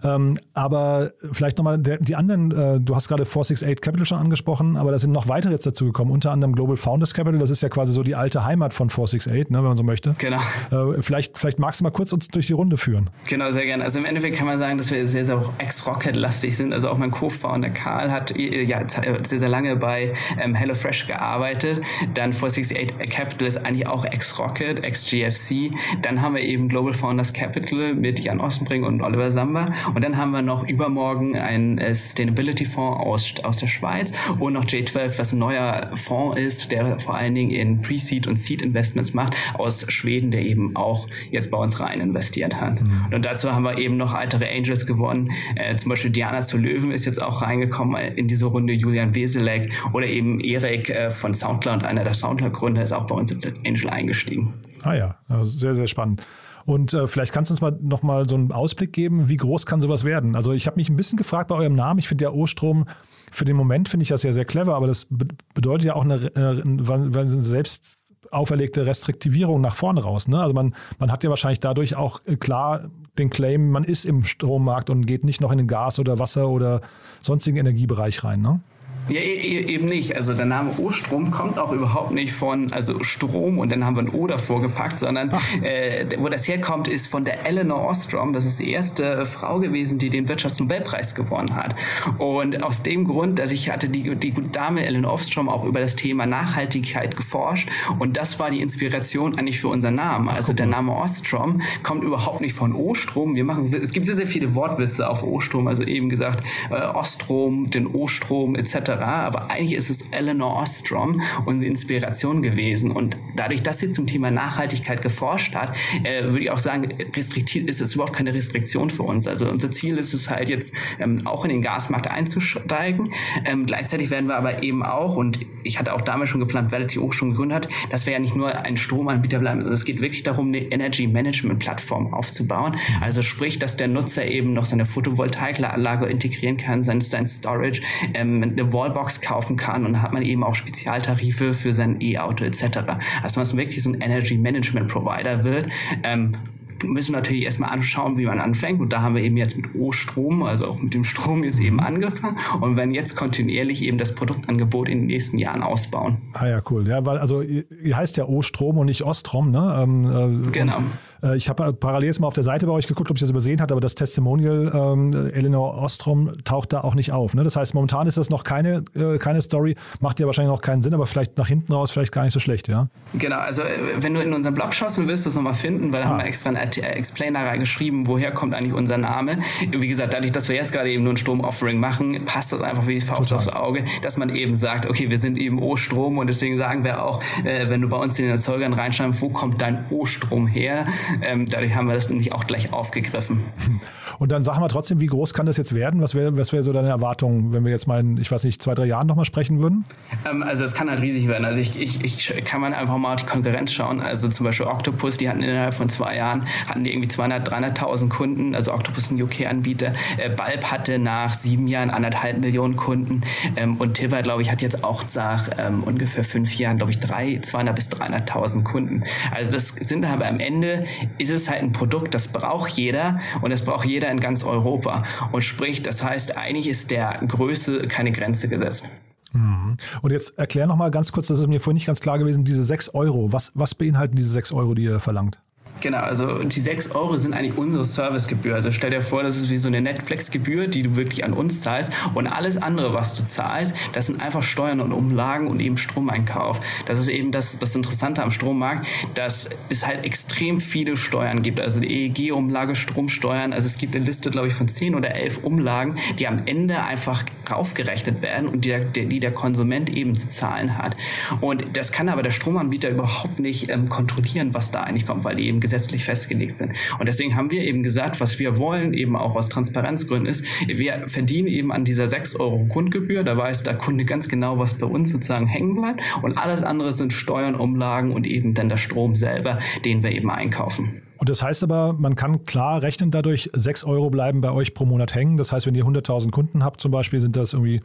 Ähm, 0.04 0.38
aber 0.54 1.12
vielleicht 1.32 1.58
nochmal 1.58 1.78
die 1.80 2.16
anderen, 2.16 2.52
äh, 2.52 2.80
du 2.80 2.96
hast 2.96 3.08
gerade 3.08 3.26
468 3.26 3.82
Capital 3.82 4.06
schon 4.06 4.18
angesprochen, 4.18 4.78
aber 4.78 4.92
da 4.92 5.00
sind 5.00 5.12
noch 5.12 5.28
weitere 5.28 5.54
jetzt 5.54 5.66
dazu 5.66 5.86
gekommen, 5.86 6.12
unter 6.12 6.32
anderem 6.32 6.54
Global 6.54 6.78
Founders 6.78 7.14
Capital, 7.14 7.40
das 7.40 7.50
ist 7.50 7.62
ja 7.62 7.70
quasi 7.70 7.94
so 7.94 8.04
die 8.04 8.16
alte 8.16 8.46
Heimat 8.46 8.74
von 8.74 8.90
468, 8.90 9.52
ne, 9.52 9.58
wenn 9.60 9.66
man 9.66 9.78
so 9.78 9.84
möchte. 9.84 10.14
Genau. 10.18 10.40
Äh, 10.72 11.02
vielleicht, 11.02 11.38
vielleicht 11.38 11.60
magst 11.60 11.80
du 11.80 11.84
mal 11.84 11.92
kurz 11.92 12.14
uns 12.14 12.28
durch 12.28 12.48
die 12.48 12.54
Runde 12.54 12.78
führen. 12.78 13.10
Genau, 13.28 13.52
sehr 13.52 13.66
gerne. 13.66 13.84
Also 13.84 14.00
im 14.00 14.06
Endeffekt 14.06 14.38
kann 14.38 14.48
man 14.48 14.60
sagen, 14.60 14.78
dass 14.78 14.92
wir 14.92 15.08
sehr, 15.08 15.26
sehr 15.26 15.44
ex-Rocket-lastig 15.58 16.56
sind. 16.56 16.74
Also 16.74 16.90
auch 16.90 16.98
mein 16.98 17.12
Co-Founder 17.12 17.70
Karl 17.70 18.12
hat 18.12 18.36
äh, 18.36 18.64
ja, 18.64 18.88
sehr, 18.88 19.40
sehr 19.40 19.50
lange 19.50 19.76
bei 19.76 20.14
ähm, 20.40 20.56
HelloFresh 20.56 21.08
gearbeitet. 21.08 21.82
Dann 22.14 22.34
468 22.34 23.10
Capital 23.10 23.48
ist 23.48 23.58
eigentlich 23.58 23.88
auch 23.88 24.06
ex-Rocket, 24.06 24.84
ex-GFC. 24.84 25.72
Dann 26.02 26.22
haben 26.22 26.36
wir 26.36 26.42
eben 26.42 26.70
Global 26.70 26.94
Founders 26.94 27.34
Capital 27.34 27.94
mit 27.94 28.20
Jan 28.20 28.40
Ostenbring 28.40 28.84
und 28.84 29.02
Oliver 29.02 29.32
Samba. 29.32 29.74
Und 29.94 30.04
dann 30.04 30.18
haben 30.18 30.32
wir 30.32 30.42
noch 30.42 30.68
übermorgen 30.68 31.38
einen 31.38 31.78
äh, 31.78 31.94
Sustainability-Fonds 31.94 33.00
aus, 33.00 33.34
aus 33.44 33.58
der 33.58 33.68
Schweiz 33.68 34.12
und 34.40 34.54
noch 34.54 34.66
J12, 34.66 35.20
was 35.20 35.34
ein 35.34 35.40
neuer 35.40 35.92
Fonds 35.96 36.40
ist, 36.40 36.72
der 36.72 37.00
vor 37.00 37.16
allen 37.16 37.36
Dingen 37.36 37.52
in 37.52 37.82
Pre-Seed 37.82 38.28
und 38.28 38.38
Seed-Investments 38.38 39.14
macht, 39.14 39.36
aus 39.56 39.86
Schweden, 39.92 40.32
der 40.32 40.42
eben 40.42 40.76
auch 40.76 41.08
jetzt 41.32 41.52
bei 41.52 41.58
uns 41.58 41.80
rein 41.80 42.02
investiert 42.02 42.60
hat. 42.60 42.82
Mhm. 42.82 43.08
Und 43.14 43.26
dazu 43.26 43.52
haben 43.52 43.64
wir 43.64 43.78
eben 43.78 43.98
noch 43.98 44.14
weitere 44.14 44.46
Angels 44.56 44.86
gewonnen. 44.86 45.32
Äh, 45.56 45.76
zum 45.76 45.90
Beispiel 45.90 46.12
Diana 46.12 46.42
zu 46.42 46.58
Löwen 46.58 46.92
ist 46.92 47.06
jetzt 47.06 47.22
auch 47.22 47.42
reingekommen 47.42 47.96
in 48.16 48.28
diese 48.28 48.46
Runde, 48.46 48.74
Julian 48.74 49.14
Weselek 49.16 49.72
oder 49.94 50.08
eben 50.08 50.40
Erik 50.40 50.90
äh, 50.90 51.12
von 51.12 51.34
Soundcloud, 51.34 51.84
einer 51.84 52.04
der 52.04 52.14
Soundcloud-Gründer, 52.14 52.84
ist 52.84 52.92
auch 52.92 53.08
bei 53.08 53.16
uns 53.16 53.32
jetzt 53.32 53.46
als 53.46 53.60
Angel 53.66 53.90
eingestiegen. 53.90 54.54
Ah 54.84 54.94
ja, 54.94 55.16
also 55.28 55.46
sehr, 55.46 55.76
sehr 55.76 55.88
spannend. 55.88 56.28
Und 56.66 56.94
äh, 56.94 57.08
vielleicht 57.08 57.32
kannst 57.32 57.52
du 57.52 57.54
uns 57.54 57.62
mal 57.62 57.78
noch 57.80 58.02
mal 58.02 58.28
so 58.28 58.36
einen 58.36 58.52
Ausblick 58.52 58.92
geben, 58.92 59.30
wie 59.30 59.38
groß 59.38 59.66
kann 59.66 59.82
sowas 59.82 60.04
werden? 60.04 60.36
Also 60.36 60.52
ich 60.52 60.66
habe 60.66 60.78
mich 60.78 60.90
ein 60.90 60.96
bisschen 60.96 61.18
gefragt 61.18 61.50
bei 61.50 61.56
eurem 61.56 61.76
Namen. 61.76 62.00
Ich 62.00 62.08
finde 62.08 62.24
ja 62.24 62.32
O-Strom, 62.32 62.86
für 63.32 63.46
den 63.46 63.56
Moment 63.56 63.88
finde 63.88 64.04
ich 64.04 64.10
das 64.10 64.24
ja 64.24 64.34
sehr 64.34 64.46
clever, 64.46 64.76
aber 64.76 64.88
das 64.88 65.08
bedeutet 65.54 65.86
ja 65.86 65.96
auch 65.96 66.04
eine, 66.04 66.16
äh, 66.36 66.62
eine 66.62 67.42
selbst 67.42 68.00
auferlegte 68.32 68.86
Restriktivierung 68.86 69.62
nach 69.62 69.76
vorne 69.76 70.02
raus. 70.02 70.28
Ne? 70.28 70.42
Also 70.42 70.54
man, 70.54 70.74
man 70.98 71.12
hat 71.12 71.24
ja 71.24 71.30
wahrscheinlich 71.30 71.60
dadurch 71.60 71.96
auch 71.96 72.22
äh, 72.26 72.36
klar 72.36 72.90
den 73.18 73.30
Claim, 73.30 73.70
man 73.70 73.84
ist 73.84 74.06
im 74.06 74.26
Strommarkt 74.26 74.90
und 74.90 75.06
geht 75.06 75.24
nicht 75.24 75.42
noch 75.42 75.52
in 75.52 75.58
den 75.60 75.68
Gas- 75.68 76.00
oder 76.00 76.20
Wasser- 76.20 76.50
oder 76.50 76.82
sonstigen 77.22 77.58
Energiebereich 77.58 78.24
rein. 78.24 78.42
Ne? 78.42 78.60
Ja, 79.08 79.20
e, 79.20 79.36
e, 79.36 79.60
eben 79.68 79.86
nicht. 79.86 80.16
Also 80.16 80.34
der 80.34 80.48
Name 80.48 80.72
O-Strom 80.80 81.30
kommt 81.30 81.60
auch 81.60 81.72
überhaupt 81.72 82.12
nicht 82.12 82.34
von 82.34 82.72
also 82.74 83.04
Strom 83.04 83.60
und 83.60 83.72
dann 83.72 83.86
haben 83.86 83.96
wir 83.96 84.02
ein 84.02 84.10
O 84.10 84.26
davor 84.26 84.62
gepackt, 84.62 85.00
sondern 85.00 85.30
äh, 85.62 86.08
wo 86.18 86.28
das 86.28 86.48
herkommt, 86.48 86.88
ist 86.88 87.06
von 87.06 87.24
der 87.24 87.46
Eleanor 87.46 87.88
Ostrom. 87.88 88.34
Das 88.34 88.46
ist 88.46 88.60
die 88.60 88.72
erste 88.72 89.28
Frau 89.28 89.60
gewesen, 89.60 90.00
die 90.00 90.10
den 90.10 90.28
Wirtschaftsnobelpreis 90.28 91.14
gewonnen 91.14 91.56
hat. 91.56 91.76
Und 92.18 92.64
aus 92.64 92.82
dem 92.82 93.06
Grund, 93.06 93.38
dass 93.38 93.52
ich 93.52 93.70
hatte 93.70 93.90
die, 93.90 94.16
die 94.16 94.34
Dame 94.52 94.84
Eleanor 94.84 95.14
Ostrom 95.14 95.50
auch 95.50 95.66
über 95.66 95.82
das 95.82 95.96
Thema 95.96 96.26
Nachhaltigkeit 96.26 97.16
geforscht 97.16 97.70
und 98.00 98.18
das 98.18 98.40
war 98.40 98.50
die 98.50 98.62
Inspiration 98.62 99.38
eigentlich 99.38 99.62
für 99.62 99.68
unseren 99.68 99.96
Namen. 99.96 100.30
Also 100.30 100.52
der 100.54 100.66
Name 100.66 100.94
Ostrom 100.94 101.62
kommt 101.84 102.04
überhaupt 102.04 102.42
nicht 102.42 102.56
von 102.56 102.74
O-Strom. 102.74 103.36
Wir 103.36 103.44
machen, 103.44 103.66
es 103.66 103.92
gibt 103.92 104.08
sehr, 104.08 104.16
sehr 104.16 104.28
viele 104.28 104.56
Wortwitze 104.56 105.08
auf 105.08 105.22
O-Strom, 105.22 105.68
also 105.68 105.84
eben 105.84 106.10
gesagt 106.10 106.44
äh, 106.72 106.82
Ostrom, 106.88 107.70
den 107.70 107.86
O-Strom 107.86 108.56
etc 108.56 108.95
Aber 109.02 109.52
eigentlich 109.52 109.74
ist 109.74 109.90
es 109.90 110.02
Eleanor 110.12 110.62
Ostrom 110.62 111.22
unsere 111.46 111.70
Inspiration 111.70 112.42
gewesen. 112.42 112.92
Und 112.92 113.18
dadurch, 113.36 113.64
dass 113.64 113.80
sie 113.80 113.92
zum 113.92 114.08
Thema 114.08 114.32
Nachhaltigkeit 114.32 115.02
geforscht 115.02 115.56
hat, 115.56 115.76
äh, 116.04 116.24
würde 116.24 116.42
ich 116.42 116.52
auch 116.52 116.60
sagen, 116.60 116.90
restriktiv 117.16 117.68
ist 117.68 117.82
es 117.82 117.96
überhaupt 117.96 118.14
keine 118.14 118.34
Restriktion 118.34 118.90
für 118.90 119.04
uns. 119.04 119.28
Also 119.28 119.50
unser 119.50 119.72
Ziel 119.72 119.98
ist 119.98 120.14
es 120.14 120.30
halt 120.30 120.50
jetzt 120.50 120.74
ähm, 121.00 121.26
auch 121.26 121.44
in 121.46 121.50
den 121.50 121.62
Gasmarkt 121.62 122.10
einzusteigen. 122.10 123.12
Ähm, 123.46 123.66
gleichzeitig 123.66 124.10
werden 124.10 124.28
wir 124.28 124.36
aber 124.36 124.64
eben 124.64 124.84
auch, 124.84 125.16
und 125.16 125.40
ich 125.64 125.80
hatte 125.80 125.94
auch 125.94 126.02
damals 126.02 126.30
schon 126.30 126.40
geplant, 126.40 126.72
weil 126.72 126.90
sie 126.90 127.00
auch 127.00 127.14
schon 127.14 127.32
gegründet 127.32 127.56
hat, 127.66 127.70
dass 127.92 128.06
wir 128.06 128.14
ja 128.14 128.20
nicht 128.20 128.36
nur 128.36 128.56
ein 128.56 128.78
Stromanbieter 128.78 129.40
bleiben, 129.40 129.60
sondern 129.60 129.74
es 129.74 129.86
geht 129.86 130.02
wirklich 130.02 130.24
darum, 130.24 130.48
eine 130.48 130.60
Energy 130.60 131.08
Management 131.08 131.60
Plattform 131.60 132.14
aufzubauen. 132.14 132.78
Also 133.02 133.22
sprich, 133.22 133.60
dass 133.60 133.78
der 133.78 133.88
Nutzer 133.88 134.26
eben 134.26 134.54
noch 134.54 134.66
seine 134.66 134.86
Photovoltaikanlage 134.86 136.06
integrieren 136.06 136.58
kann, 136.58 136.84
sein, 136.84 137.02
sein 137.02 137.28
Storage, 137.28 137.82
ähm, 138.14 138.44
eine 138.44 138.72
Wallbox 138.86 139.22
kaufen 139.22 139.58
kann 139.58 139.86
und 139.86 140.02
hat 140.02 140.14
man 140.14 140.22
eben 140.22 140.44
auch 140.44 140.56
Spezialtarife 140.56 141.54
für 141.54 141.74
sein 141.74 142.00
E-Auto 142.02 142.46
etc. 142.46 142.80
Also 143.24 143.40
man 143.40 143.58
wirklich 143.58 143.82
so 143.84 143.90
ein 143.90 144.02
Energy 144.02 144.38
Management 144.38 144.88
Provider 144.90 145.44
wird. 145.44 145.68
Ähm, 146.04 146.36
müssen 146.84 147.14
wir 147.14 147.20
natürlich 147.20 147.44
erstmal 147.44 147.72
anschauen, 147.72 148.18
wie 148.18 148.26
man 148.26 148.40
anfängt. 148.40 148.80
Und 148.82 148.92
da 148.92 149.02
haben 149.02 149.16
wir 149.16 149.24
eben 149.24 149.38
jetzt 149.38 149.56
mit 149.56 149.74
O-Strom, 149.76 150.44
also 150.44 150.68
auch 150.68 150.80
mit 150.80 150.94
dem 150.94 151.04
Strom 151.04 151.44
jetzt 151.44 151.60
eben 151.60 151.80
angefangen 151.80 152.38
und 152.60 152.76
werden 152.76 152.94
jetzt 152.94 153.16
kontinuierlich 153.16 153.84
eben 153.84 153.98
das 153.98 154.14
Produktangebot 154.14 154.90
in 154.90 155.00
den 155.00 155.08
nächsten 155.08 155.38
Jahren 155.38 155.64
ausbauen. 155.64 156.18
Ah 156.34 156.48
ja, 156.48 156.62
cool. 156.70 156.88
Ja, 156.88 157.06
weil 157.06 157.18
also 157.18 157.42
ihr 157.42 157.98
heißt 157.98 158.18
ja 158.18 158.26
O-Strom 158.26 158.78
und 158.78 158.88
nicht 158.88 159.04
Ostrom, 159.04 159.52
ne? 159.52 159.80
Ähm, 159.82 160.48
äh, 160.48 160.52
genau. 160.52 160.78
Und 160.78 160.92
äh, 161.26 161.36
ich 161.36 161.50
habe 161.50 161.74
parallel 161.74 162.08
jetzt 162.08 162.20
mal 162.20 162.28
auf 162.28 162.34
der 162.34 162.44
Seite 162.44 162.68
bei 162.68 162.74
euch 162.74 162.88
geguckt, 162.88 163.10
ob 163.10 163.18
ich 163.18 163.22
das 163.22 163.30
übersehen 163.30 163.62
hatte, 163.62 163.74
aber 163.74 163.82
das 163.82 163.96
Testimonial 163.96 164.72
ähm, 164.74 165.32
Eleanor 165.34 165.76
Ostrom 165.82 166.32
taucht 166.44 166.74
da 166.74 166.82
auch 166.82 166.96
nicht 166.96 167.12
auf. 167.12 167.34
Ne? 167.34 167.44
Das 167.44 167.56
heißt, 167.56 167.74
momentan 167.74 168.08
ist 168.08 168.18
das 168.18 168.30
noch 168.30 168.44
keine, 168.44 168.84
äh, 168.96 169.18
keine 169.18 169.42
Story, 169.42 169.76
macht 170.00 170.20
ja 170.20 170.26
wahrscheinlich 170.26 170.52
noch 170.52 170.62
keinen 170.62 170.82
Sinn, 170.82 170.94
aber 170.94 171.06
vielleicht 171.06 171.38
nach 171.38 171.48
hinten 171.48 171.74
raus 171.74 171.92
vielleicht 171.92 172.12
gar 172.12 172.24
nicht 172.24 172.34
so 172.34 172.40
schlecht, 172.40 172.68
ja? 172.68 172.88
Genau, 173.14 173.38
also 173.38 173.62
äh, 173.62 173.78
wenn 173.98 174.14
du 174.14 174.22
in 174.22 174.34
unseren 174.34 174.54
Blog 174.54 174.74
schaust, 174.74 174.98
dann 174.98 175.08
wirst 175.08 175.26
du 175.26 175.30
es 175.30 175.36
nochmal 175.36 175.56
finden, 175.56 175.92
weil 175.92 176.02
da 176.02 176.08
ah. 176.08 176.12
haben 176.12 176.20
wir 176.20 176.26
extra 176.26 176.50
einen 176.50 176.58
Explainer 176.58 177.46
reingeschrieben, 177.46 178.08
woher 178.08 178.32
kommt 178.32 178.54
eigentlich 178.54 178.74
unser 178.74 178.98
Name. 178.98 179.40
Wie 179.72 179.88
gesagt, 179.88 180.14
dadurch, 180.14 180.32
dass 180.32 180.50
wir 180.50 180.56
jetzt 180.56 180.74
gerade 180.74 180.92
eben 180.92 181.04
nur 181.04 181.14
ein 181.14 181.18
Strom-Offering 181.18 181.80
machen, 181.80 182.26
passt 182.26 182.52
das 182.52 182.62
einfach 182.62 182.88
wie 182.88 183.02
Faust 183.02 183.32
Total. 183.32 183.38
aufs 183.38 183.50
Auge, 183.50 183.84
dass 184.02 184.18
man 184.18 184.30
eben 184.30 184.56
sagt, 184.56 184.86
okay, 184.86 185.10
wir 185.10 185.18
sind 185.18 185.38
eben 185.38 185.62
O-Strom 185.62 186.18
und 186.18 186.28
deswegen 186.28 186.58
sagen 186.58 186.84
wir 186.84 187.04
auch, 187.04 187.22
äh, 187.44 187.70
wenn 187.70 187.82
du 187.82 187.90
bei 187.90 187.98
uns 187.98 188.18
in 188.20 188.26
den 188.26 188.32
Erzeugern 188.32 188.74
reinschreibst, 188.74 189.22
wo 189.22 189.30
kommt 189.30 189.62
dein 189.62 189.86
O-Strom 189.90 190.48
her, 190.48 190.86
ähm, 191.22 191.50
dadurch 191.50 191.74
haben 191.74 191.88
wir 191.88 191.94
das 191.94 192.10
nämlich 192.10 192.32
auch 192.32 192.46
gleich 192.46 192.74
aufgegriffen. 192.74 193.42
Und 194.20 194.32
dann 194.32 194.44
sagen 194.44 194.62
wir 194.62 194.70
trotzdem, 194.70 195.00
wie 195.00 195.08
groß 195.08 195.34
kann 195.34 195.46
das 195.46 195.58
jetzt 195.58 195.76
werden? 195.76 196.02
Was 196.02 196.16
wäre 196.16 196.38
was 196.38 196.54
wär 196.54 196.64
so 196.64 196.72
deine 196.72 196.90
Erwartung, 196.90 197.54
wenn 197.54 197.66
wir 197.66 197.72
jetzt 197.72 197.88
mal 197.88 198.00
in, 198.00 198.18
ich 198.18 198.32
weiß 198.32 198.44
nicht, 198.44 198.62
zwei, 198.62 198.74
drei 198.74 198.86
Jahren 198.86 199.08
nochmal 199.08 199.26
sprechen 199.26 199.60
würden? 199.62 199.86
Ähm, 200.30 200.44
also 200.44 200.64
es 200.64 200.74
kann 200.74 200.90
halt 200.90 201.02
riesig 201.02 201.28
werden. 201.28 201.46
Also 201.46 201.60
ich, 201.60 201.80
ich, 201.80 202.04
ich 202.04 202.46
kann 202.46 202.62
man 202.62 202.74
einfach 202.74 202.98
mal 202.98 203.16
auf 203.16 203.22
die 203.22 203.28
Konkurrenz 203.28 203.74
schauen. 203.74 204.00
Also 204.00 204.30
zum 204.30 204.46
Beispiel 204.46 204.68
Octopus, 204.68 205.18
die 205.18 205.30
hatten 205.30 205.42
innerhalb 205.42 205.74
von 205.74 205.90
zwei 205.90 206.16
Jahren, 206.16 206.46
hatten 206.68 206.84
die 206.84 206.92
irgendwie 206.92 207.10
200, 207.10 207.48
300.000 207.50 208.10
Kunden. 208.10 208.56
Also 208.56 208.74
Octopus 208.74 209.06
ist 209.06 209.12
ein 209.12 209.22
UK-Anbieter. 209.22 209.94
Äh, 210.18 210.30
Balb 210.30 210.72
hatte 210.72 211.00
nach 211.00 211.34
sieben 211.34 211.68
Jahren 211.68 211.90
anderthalb 211.90 212.40
Millionen 212.40 212.76
Kunden. 212.76 213.22
Ähm, 213.56 213.78
und 213.78 213.96
Tibber, 213.96 214.22
glaube 214.22 214.42
ich, 214.42 214.52
hat 214.52 214.62
jetzt 214.62 214.84
auch 214.84 215.04
nach 215.16 215.50
ähm, 215.58 215.84
ungefähr 215.84 216.24
fünf 216.24 216.56
Jahren, 216.56 216.78
glaube 216.78 216.92
ich, 216.92 217.00
drei, 217.00 217.40
200 217.42 217.76
bis 217.76 217.90
300.000 217.90 218.64
Kunden. 218.64 219.04
Also 219.32 219.52
das 219.52 219.70
sind 219.70 220.06
aber 220.06 220.28
am 220.28 220.40
Ende 220.40 220.86
ist 221.18 221.30
es 221.30 221.50
halt 221.50 221.62
ein 221.62 221.72
Produkt, 221.72 222.14
das 222.14 222.28
braucht 222.28 222.72
jeder 222.72 223.20
und 223.42 223.50
das 223.50 223.64
braucht 223.64 223.86
jeder 223.86 224.10
in 224.10 224.20
ganz 224.20 224.44
Europa. 224.44 225.04
Und 225.32 225.44
sprich, 225.44 225.84
das 225.84 226.04
heißt, 226.04 226.38
eigentlich 226.38 226.68
ist 226.68 226.92
der 226.92 227.22
Größe 227.28 227.88
keine 227.88 228.12
Grenze 228.12 228.48
gesetzt. 228.48 228.86
Mhm. 229.34 229.78
Und 230.02 230.12
jetzt 230.12 230.38
erklär 230.38 230.68
noch 230.68 230.78
mal 230.78 230.92
ganz 230.92 231.12
kurz, 231.12 231.28
das 231.28 231.40
ist 231.40 231.48
mir 231.48 231.60
vorhin 231.60 231.76
nicht 231.76 231.88
ganz 231.88 232.00
klar 232.00 232.20
gewesen, 232.20 232.46
diese 232.46 232.64
6 232.64 232.90
Euro. 232.90 233.32
Was, 233.32 233.52
was 233.56 233.76
beinhalten 233.76 234.16
diese 234.16 234.30
6 234.30 234.52
Euro, 234.54 234.74
die 234.74 234.84
ihr 234.84 235.00
verlangt? 235.00 235.40
Genau, 235.82 236.00
also 236.00 236.40
die 236.40 236.60
6 236.60 236.92
Euro 236.92 237.18
sind 237.18 237.34
eigentlich 237.34 237.58
unsere 237.58 237.86
Servicegebühr. 237.86 238.56
Also 238.56 238.72
stell 238.72 238.90
dir 238.90 239.02
vor, 239.02 239.24
das 239.24 239.38
ist 239.38 239.50
wie 239.50 239.58
so 239.58 239.68
eine 239.68 239.82
Netflix-Gebühr, 239.82 240.68
die 240.68 240.84
du 240.84 240.96
wirklich 240.96 241.24
an 241.24 241.34
uns 241.34 241.62
zahlst. 241.62 241.92
Und 242.14 242.28
alles 242.28 242.58
andere, 242.58 242.94
was 242.94 243.14
du 243.14 243.24
zahlst, 243.24 243.76
das 243.94 244.08
sind 244.08 244.22
einfach 244.22 244.42
Steuern 244.42 244.80
und 244.80 244.92
Umlagen 244.92 245.48
und 245.48 245.60
eben 245.60 245.78
Stromeinkauf. 245.78 246.60
Das 246.88 247.00
ist 247.00 247.10
eben 247.10 247.32
das, 247.32 247.60
das 247.60 247.76
Interessante 247.76 248.24
am 248.24 248.32
Strommarkt, 248.32 248.88
dass 249.14 249.50
es 249.70 249.86
halt 249.86 250.06
extrem 250.06 250.60
viele 250.60 250.98
Steuern 250.98 251.42
gibt. 251.42 251.60
Also 251.60 251.80
die 251.80 252.08
EEG-Umlage, 252.08 252.76
Stromsteuern. 252.76 253.54
Also 253.54 253.68
es 253.68 253.78
gibt 253.78 253.96
eine 253.96 254.06
Liste, 254.06 254.32
glaube 254.32 254.48
ich, 254.48 254.54
von 254.54 254.68
10 254.68 254.96
oder 254.96 255.14
11 255.14 255.44
Umlagen, 255.44 255.98
die 256.18 256.28
am 256.28 256.44
Ende 256.46 256.82
einfach 256.82 257.24
raufgerechnet 257.50 258.22
werden 258.22 258.48
und 258.48 258.66
die 258.66 258.70
der, 258.70 259.06
die 259.06 259.20
der 259.20 259.32
Konsument 259.32 259.90
eben 259.90 260.16
zu 260.16 260.30
zahlen 260.30 260.78
hat. 260.78 260.96
Und 261.42 261.78
das 261.78 261.92
kann 261.92 262.10
aber 262.10 262.24
der 262.24 262.32
Stromanbieter 262.32 262.90
überhaupt 262.90 263.40
nicht 263.40 263.70
ähm, 263.70 263.90
kontrollieren, 263.90 264.54
was 264.54 264.72
da 264.72 264.82
eigentlich 264.82 265.06
kommt, 265.06 265.24
weil 265.24 265.40
eben 265.40 265.60
gesetzlich 265.66 266.06
festgelegt 266.06 266.56
sind. 266.56 266.74
Und 267.00 267.08
deswegen 267.08 267.36
haben 267.36 267.50
wir 267.50 267.64
eben 267.64 267.82
gesagt, 267.82 268.22
was 268.22 268.38
wir 268.38 268.60
wollen, 268.60 268.94
eben 268.94 269.16
auch 269.16 269.36
aus 269.36 269.50
Transparenzgründen 269.50 270.28
ist, 270.28 270.46
wir 270.68 271.08
verdienen 271.08 271.48
eben 271.48 271.72
an 271.72 271.86
dieser 271.86 272.08
6 272.08 272.36
Euro 272.36 272.66
Grundgebühr, 272.66 273.24
da 273.24 273.36
weiß 273.36 273.64
der 273.64 273.76
Kunde 273.76 274.06
ganz 274.06 274.30
genau, 274.30 274.60
was 274.60 274.76
bei 274.76 274.86
uns 274.86 275.12
sozusagen 275.12 275.48
hängen 275.48 275.76
bleibt 275.76 276.02
und 276.22 276.38
alles 276.38 276.62
andere 276.62 276.92
sind 276.92 277.14
Steuern, 277.14 277.56
Umlagen 277.56 278.12
und 278.12 278.28
eben 278.28 278.54
dann 278.54 278.70
der 278.70 278.78
Strom 278.78 279.16
selber, 279.16 279.58
den 279.84 280.04
wir 280.04 280.12
eben 280.12 280.30
einkaufen. 280.30 281.02
Und 281.18 281.30
das 281.30 281.42
heißt 281.42 281.64
aber, 281.64 281.94
man 281.94 282.16
kann 282.16 282.44
klar 282.46 282.84
rechnen, 282.84 283.10
dadurch 283.10 283.50
6 283.54 283.86
Euro 283.86 284.12
bleiben 284.12 284.42
bei 284.42 284.52
euch 284.52 284.76
pro 284.76 284.86
Monat 284.86 285.16
hängen. 285.16 285.38
Das 285.38 285.52
heißt, 285.52 285.66
wenn 285.66 285.74
ihr 285.74 285.86
100.000 285.86 286.30
Kunden 286.30 286.64
habt 286.64 286.82
zum 286.82 286.92
Beispiel, 286.92 287.22
sind 287.22 287.36
das 287.36 287.54
irgendwie 287.54 287.80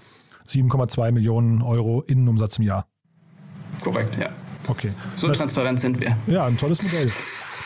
7,2 0.46 1.12
Millionen 1.12 1.62
Euro 1.62 2.02
Innenumsatz 2.02 2.58
im 2.58 2.64
Jahr. 2.64 2.86
Korrekt, 3.80 4.18
ja. 4.20 4.30
Okay. 4.68 4.90
So 5.16 5.28
das, 5.28 5.38
transparent 5.38 5.80
sind 5.80 6.00
wir. 6.00 6.16
Ja, 6.26 6.46
ein 6.46 6.56
tolles 6.56 6.82
Modell. 6.82 7.10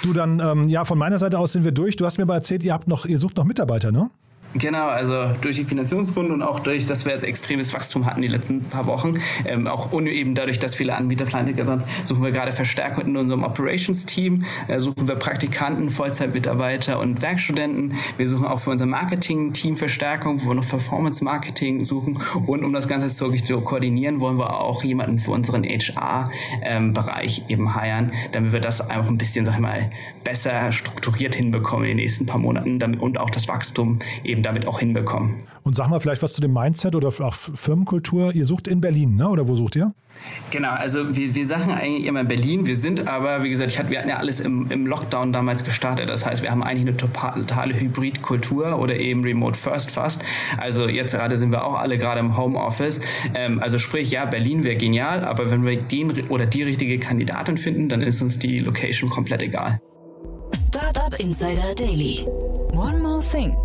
Du 0.04 0.12
dann, 0.12 0.38
ähm, 0.38 0.68
ja, 0.68 0.84
von 0.84 0.98
meiner 0.98 1.18
Seite 1.18 1.38
aus 1.38 1.52
sind 1.52 1.64
wir 1.64 1.72
durch. 1.72 1.96
Du 1.96 2.04
hast 2.04 2.18
mir 2.18 2.24
aber 2.24 2.34
erzählt, 2.34 2.62
ihr 2.62 2.74
habt 2.74 2.88
noch, 2.88 3.06
ihr 3.06 3.18
sucht 3.18 3.38
noch 3.38 3.44
Mitarbeiter, 3.44 3.90
ne? 3.90 4.10
Genau, 4.56 4.86
also 4.86 5.32
durch 5.40 5.56
die 5.56 5.64
Finanzierungsgründe 5.64 6.32
und 6.32 6.42
auch 6.42 6.60
durch, 6.60 6.86
dass 6.86 7.04
wir 7.04 7.12
jetzt 7.12 7.24
extremes 7.24 7.74
Wachstum 7.74 8.06
hatten 8.06 8.22
die 8.22 8.28
letzten 8.28 8.60
paar 8.62 8.86
Wochen, 8.86 9.18
ähm, 9.46 9.66
auch 9.66 9.92
und 9.92 10.06
eben 10.06 10.36
dadurch, 10.36 10.60
dass 10.60 10.76
viele 10.76 10.94
Anbieter 10.94 11.24
pleite 11.24 11.52
sind, 11.54 11.82
suchen 12.04 12.22
wir 12.22 12.30
gerade 12.30 12.52
Verstärkung 12.52 13.06
in 13.06 13.16
unserem 13.16 13.42
Operations-Team, 13.42 14.44
äh, 14.68 14.78
suchen 14.78 15.08
wir 15.08 15.16
Praktikanten, 15.16 15.90
Vollzeitmitarbeiter 15.90 17.00
und 17.00 17.20
Werkstudenten. 17.20 17.94
Wir 18.16 18.28
suchen 18.28 18.46
auch 18.46 18.60
für 18.60 18.70
unser 18.70 18.86
Marketing-Team 18.86 19.76
Verstärkung, 19.76 20.44
wo 20.44 20.50
wir 20.50 20.54
noch 20.54 20.68
Performance-Marketing 20.68 21.82
suchen 21.82 22.20
und 22.46 22.62
um 22.62 22.72
das 22.72 22.86
Ganze 22.86 23.08
zu 23.08 23.60
koordinieren, 23.60 24.20
wollen 24.20 24.38
wir 24.38 24.60
auch 24.60 24.84
jemanden 24.84 25.18
für 25.18 25.32
unseren 25.32 25.64
HR-Bereich 25.64 27.38
ähm, 27.38 27.44
eben 27.48 27.74
heiren, 27.74 28.12
damit 28.30 28.52
wir 28.52 28.60
das 28.60 28.80
einfach 28.88 29.08
ein 29.08 29.18
bisschen, 29.18 29.46
sag 29.46 29.54
ich 29.54 29.60
mal, 29.60 29.90
besser 30.22 30.70
strukturiert 30.70 31.34
hinbekommen 31.34 31.86
in 31.86 31.96
den 31.96 32.04
nächsten 32.04 32.26
paar 32.26 32.38
Monaten 32.38 32.78
damit, 32.78 33.00
und 33.00 33.18
auch 33.18 33.30
das 33.30 33.48
Wachstum 33.48 33.98
eben 34.22 34.43
damit 34.44 34.66
auch 34.66 34.78
hinbekommen. 34.78 35.44
Und 35.62 35.74
sag 35.74 35.88
mal 35.88 36.00
vielleicht 36.00 36.22
was 36.22 36.35
zu 36.35 36.40
dem 36.40 36.52
Mindset 36.52 36.94
oder 36.94 37.09
auch 37.09 37.35
Firmenkultur. 37.35 38.35
Ihr 38.35 38.44
sucht 38.44 38.68
in 38.68 38.80
Berlin, 38.80 39.16
ne? 39.16 39.28
oder 39.28 39.48
wo 39.48 39.57
sucht 39.57 39.76
ihr? 39.76 39.94
Genau, 40.50 40.70
also 40.70 41.16
wir, 41.16 41.35
wir 41.35 41.46
sagen 41.46 41.72
eigentlich 41.72 42.07
immer 42.07 42.22
Berlin. 42.24 42.66
Wir 42.66 42.76
sind 42.76 43.09
aber, 43.09 43.42
wie 43.42 43.50
gesagt, 43.50 43.70
ich 43.70 43.78
hatte, 43.78 43.90
wir 43.90 43.98
hatten 43.98 44.09
ja 44.09 44.16
alles 44.16 44.40
im, 44.40 44.70
im 44.70 44.87
Lockdown 44.87 45.33
damals 45.33 45.64
gestartet. 45.64 46.09
Das 46.09 46.24
heißt, 46.24 46.42
wir 46.42 46.50
haben 46.50 46.62
eigentlich 46.62 46.88
eine 46.88 46.96
totale 46.96 47.74
Hybridkultur 47.74 48.78
oder 48.78 48.96
eben 48.96 49.22
Remote 49.22 49.59
First 49.59 49.90
fast. 49.90 50.22
Also 50.59 50.88
jetzt 50.88 51.14
gerade 51.14 51.37
sind 51.37 51.50
wir 51.50 51.64
auch 51.64 51.74
alle 51.74 51.98
gerade 51.98 52.20
im 52.20 52.37
Homeoffice. 52.37 53.00
Ähm, 53.35 53.61
also 53.61 53.78
sprich, 53.78 54.11
ja, 54.11 54.24
Berlin 54.24 54.64
wäre 54.64 54.76
genial, 54.76 55.24
aber 55.24 55.50
wenn 55.50 55.64
wir 55.64 55.83
den 55.83 56.28
oder 56.28 56.46
die 56.46 56.62
richtige 56.62 56.98
Kandidatin 56.98 57.59
finden, 57.59 57.88
dann 57.88 58.02
ist 58.02 58.22
uns 58.22 58.38
die 58.38 58.59
Location 58.59 59.11
komplett 59.11 59.42
egal. 59.42 59.80
Startup 60.54 61.18
Insider 61.18 61.74
Daily. 61.74 62.26
One 62.72 62.98
more 62.98 63.22
thing. 63.22 63.57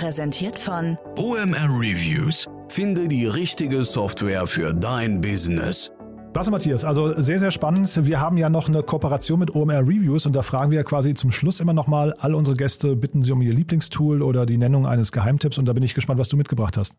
Präsentiert 0.00 0.58
von 0.58 0.96
OMR 1.18 1.68
Reviews. 1.68 2.48
Finde 2.68 3.06
die 3.06 3.26
richtige 3.26 3.84
Software 3.84 4.46
für 4.46 4.72
dein 4.72 5.20
Business. 5.20 5.92
Klasse, 6.32 6.50
Matthias. 6.50 6.86
Also 6.86 7.20
sehr, 7.20 7.38
sehr 7.38 7.50
spannend. 7.50 8.06
Wir 8.06 8.18
haben 8.18 8.38
ja 8.38 8.48
noch 8.48 8.68
eine 8.68 8.82
Kooperation 8.82 9.38
mit 9.38 9.54
OMR 9.54 9.80
Reviews 9.80 10.24
und 10.24 10.34
da 10.34 10.40
fragen 10.40 10.70
wir 10.70 10.78
ja 10.78 10.84
quasi 10.84 11.12
zum 11.12 11.30
Schluss 11.30 11.60
immer 11.60 11.74
nochmal 11.74 12.14
all 12.18 12.34
unsere 12.34 12.56
Gäste, 12.56 12.96
bitten 12.96 13.22
sie 13.22 13.30
um 13.32 13.42
ihr 13.42 13.52
Lieblingstool 13.52 14.22
oder 14.22 14.46
die 14.46 14.56
Nennung 14.56 14.86
eines 14.86 15.12
Geheimtipps 15.12 15.58
und 15.58 15.66
da 15.66 15.74
bin 15.74 15.82
ich 15.82 15.92
gespannt, 15.92 16.18
was 16.18 16.30
du 16.30 16.38
mitgebracht 16.38 16.78
hast. 16.78 16.96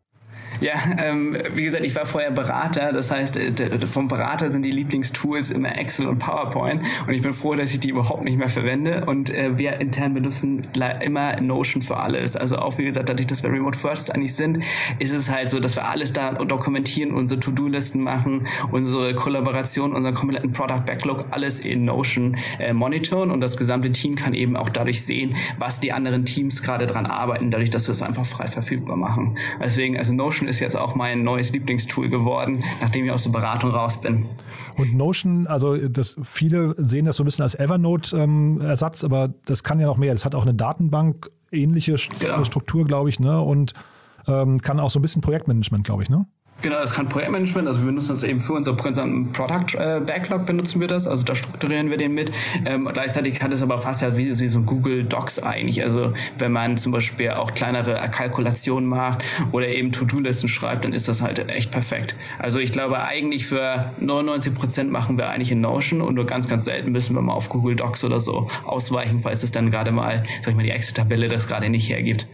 Ja, 0.60 0.74
ähm, 0.98 1.38
wie 1.56 1.64
gesagt, 1.64 1.84
ich 1.86 1.96
war 1.96 2.06
vorher 2.06 2.32
Berater. 2.32 2.92
Das 2.92 3.12
heißt, 3.12 3.38
äh, 3.38 3.88
vom 3.88 4.08
Berater 4.08 4.52
sind 4.52 4.64
die 4.64 4.72
Lieblingstools 4.72 5.52
immer 5.52 5.78
Excel 5.78 6.08
und 6.08 6.20
PowerPoint. 6.20 6.82
Und 7.08 7.14
ich 7.14 7.22
bin 7.22 7.34
froh, 7.34 7.56
dass 7.56 7.74
ich 7.74 7.80
die 7.80 7.90
überhaupt 7.90 8.24
nicht 8.24 8.38
mehr 8.38 8.50
verwende. 8.50 9.06
Und 9.06 9.34
äh, 9.34 9.58
wir 9.58 9.80
intern 9.80 10.14
benutzen 10.14 10.68
immer 11.02 11.40
Notion 11.42 11.82
für 11.82 11.98
alles. 11.98 12.36
Also 12.36 12.58
auch, 12.58 12.78
wie 12.78 12.84
gesagt, 12.84 13.10
dadurch, 13.10 13.28
dass 13.28 13.44
wir 13.44 13.52
Remote 13.52 13.78
First 13.78 14.14
eigentlich 14.14 14.36
sind, 14.36 14.64
ist 15.00 15.12
es 15.12 15.32
halt 15.32 15.50
so, 15.50 15.60
dass 15.60 15.76
wir 15.76 15.88
alles 15.88 16.14
da 16.14 16.34
dokumentieren, 16.34 17.14
unsere 17.14 17.40
To-Do-Listen 17.40 18.02
machen, 18.02 18.48
unsere 18.72 19.16
Kollaboration, 19.16 19.94
unseren 19.94 20.14
kompletten 20.14 20.52
Product 20.52 20.84
Backlog, 20.86 21.26
alles 21.32 21.60
in 21.60 21.86
Notion 21.86 22.38
äh, 22.60 22.74
monitoren. 22.74 23.32
Und 23.32 23.40
das 23.40 23.58
gesamte 23.58 23.92
Team 23.92 24.16
kann 24.16 24.34
eben 24.34 24.56
auch 24.56 24.70
dadurch 24.70 25.04
sehen, 25.04 25.36
was 25.58 25.80
die 25.80 25.92
anderen 25.92 26.26
Teams 26.26 26.62
gerade 26.62 26.86
dran 26.88 27.06
arbeiten, 27.06 27.52
dadurch, 27.52 27.70
dass 27.70 27.88
wir 27.88 27.94
es 27.94 28.02
einfach 28.02 28.26
frei 28.26 28.48
verfügbar 28.48 28.98
machen. 28.98 29.38
Deswegen, 29.60 29.98
also 29.98 30.14
Notion 30.14 30.41
Notion 30.42 30.50
ist 30.50 30.60
jetzt 30.60 30.76
auch 30.76 30.96
mein 30.96 31.24
neues 31.24 31.52
Lieblingstool 31.52 32.10
geworden, 32.10 32.64
nachdem 32.82 33.06
ich 33.06 33.12
aus 33.12 33.24
der 33.24 33.32
Beratung 33.32 33.72
raus 33.72 34.02
bin. 34.02 34.26
Und 34.78 34.94
Notion, 34.96 35.48
also 35.48 35.78
das 35.78 36.18
viele 36.24 36.76
sehen 36.78 37.06
das 37.06 37.18
so 37.18 37.24
ein 37.24 37.26
bisschen 37.26 37.44
als 37.44 37.56
Evernote-Ersatz, 37.56 39.04
ähm, 39.04 39.12
aber 39.12 39.34
das 39.46 39.64
kann 39.64 39.80
ja 39.80 39.88
noch 39.88 39.98
mehr. 39.98 40.14
Das 40.14 40.26
hat 40.26 40.36
auch 40.36 40.44
eine 40.44 40.54
Datenbank 40.54 41.30
ähnliche 41.52 41.96
genau. 42.20 42.44
Struktur, 42.44 42.86
glaube 42.86 43.10
ich, 43.10 43.20
ne? 43.20 43.42
Und 43.42 43.74
ähm, 44.28 44.62
kann 44.62 44.80
auch 44.80 44.90
so 44.90 45.00
ein 45.00 45.02
bisschen 45.02 45.22
Projektmanagement, 45.22 45.84
glaube 45.84 46.04
ich, 46.04 46.10
ne? 46.10 46.26
Genau, 46.62 46.76
das 46.76 46.94
kann 46.94 47.10
Projektmanagement, 47.10 47.68
also 47.68 47.80
wir 47.80 47.88
benutzen 47.88 48.12
das 48.12 48.24
eben 48.24 48.40
für 48.40 48.54
unser 48.54 48.74
Product 48.74 49.74
äh, 49.74 50.00
Backlog 50.00 50.46
benutzen 50.46 50.80
wir 50.80 50.88
das, 50.88 51.08
also 51.08 51.24
da 51.24 51.34
strukturieren 51.34 51.90
wir 51.90 51.98
den 51.98 52.14
mit. 52.14 52.32
Ähm, 52.66 52.88
gleichzeitig 52.94 53.42
hat 53.42 53.52
es 53.52 53.64
aber 53.64 53.82
fast 53.82 54.04
ja 54.04 54.16
wie, 54.16 54.38
wie 54.40 54.48
so 54.48 54.62
Google 54.62 55.04
Docs 55.04 55.42
eigentlich, 55.42 55.82
also 55.82 56.14
wenn 56.38 56.52
man 56.52 56.78
zum 56.78 56.92
Beispiel 56.92 57.32
auch 57.32 57.56
kleinere 57.56 57.96
Kalkulationen 58.12 58.88
macht 58.88 59.24
oder 59.52 59.70
eben 59.70 59.92
To-Do-Listen 59.92 60.50
schreibt, 60.50 60.86
dann 60.86 60.94
ist 60.94 61.08
das 61.08 61.24
halt 61.24 61.50
echt 61.50 61.72
perfekt. 61.72 62.16
Also 62.38 62.60
ich 62.60 62.72
glaube 62.72 63.02
eigentlich 63.02 63.48
für 63.48 63.92
99 64.00 64.54
Prozent 64.54 64.92
machen 64.92 65.18
wir 65.18 65.30
eigentlich 65.30 65.52
in 65.52 65.62
Notion 65.62 66.00
und 66.02 66.14
nur 66.14 66.28
ganz, 66.28 66.48
ganz 66.48 66.66
selten 66.66 66.92
müssen 66.92 67.16
wir 67.16 67.24
mal 67.24 67.34
auf 67.34 67.50
Google 67.50 67.76
Docs 67.76 68.04
oder 68.04 68.22
so 68.22 68.50
ausweichen, 68.66 69.22
falls 69.24 69.42
es 69.42 69.52
dann 69.52 69.72
gerade 69.72 69.92
mal, 69.92 70.22
sag 70.44 70.52
ich 70.52 70.56
mal, 70.56 70.64
die 70.64 70.70
Excel-Tabelle 70.70 71.28
das 71.28 71.48
gerade 71.48 71.70
nicht 71.70 71.90
hergibt 71.90 72.28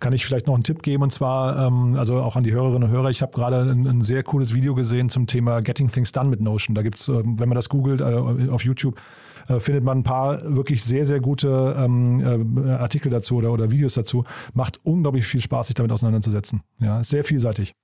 kann 0.00 0.12
ich 0.12 0.24
vielleicht 0.24 0.46
noch 0.46 0.54
einen 0.54 0.64
Tipp 0.64 0.82
geben 0.82 1.02
und 1.02 1.12
zwar, 1.12 1.66
ähm, 1.66 1.96
also 1.96 2.18
auch 2.20 2.36
an 2.36 2.44
die 2.44 2.52
Hörerinnen 2.52 2.84
und 2.84 2.90
Hörer, 2.90 3.10
ich 3.10 3.22
habe 3.22 3.32
gerade 3.32 3.60
ein, 3.60 3.86
ein, 3.86 4.00
sehr 4.00 4.22
cooles 4.22 4.54
Video 4.54 4.74
gesehen 4.74 5.08
zum 5.08 5.26
Thema 5.26 5.60
Getting 5.60 5.88
Things 5.88 6.12
Done 6.12 6.28
mit 6.28 6.40
Notion. 6.40 6.74
Da 6.74 6.82
gibt 6.82 6.96
es, 6.96 7.08
ähm, 7.08 7.38
wenn 7.38 7.48
man 7.48 7.56
das 7.56 7.68
googelt 7.68 8.00
äh, 8.00 8.48
auf 8.50 8.64
YouTube, 8.64 9.00
äh, 9.48 9.60
findet 9.60 9.84
man 9.84 9.98
ein 9.98 10.04
paar 10.04 10.40
wirklich 10.56 10.82
sehr, 10.82 11.06
sehr 11.06 11.20
gute 11.20 11.74
ähm, 11.78 12.56
äh, 12.64 12.70
Artikel 12.70 13.10
dazu 13.10 13.36
oder, 13.36 13.52
oder 13.52 13.70
Videos 13.70 13.94
dazu. 13.94 14.24
Macht 14.54 14.80
unglaublich 14.84 15.26
viel 15.26 15.40
Spaß, 15.40 15.68
sich 15.68 15.74
damit 15.74 15.92
auseinanderzusetzen. 15.92 16.62
Ja, 16.80 17.00
ist 17.00 17.10
sehr 17.10 17.24
vielseitig. 17.24 17.74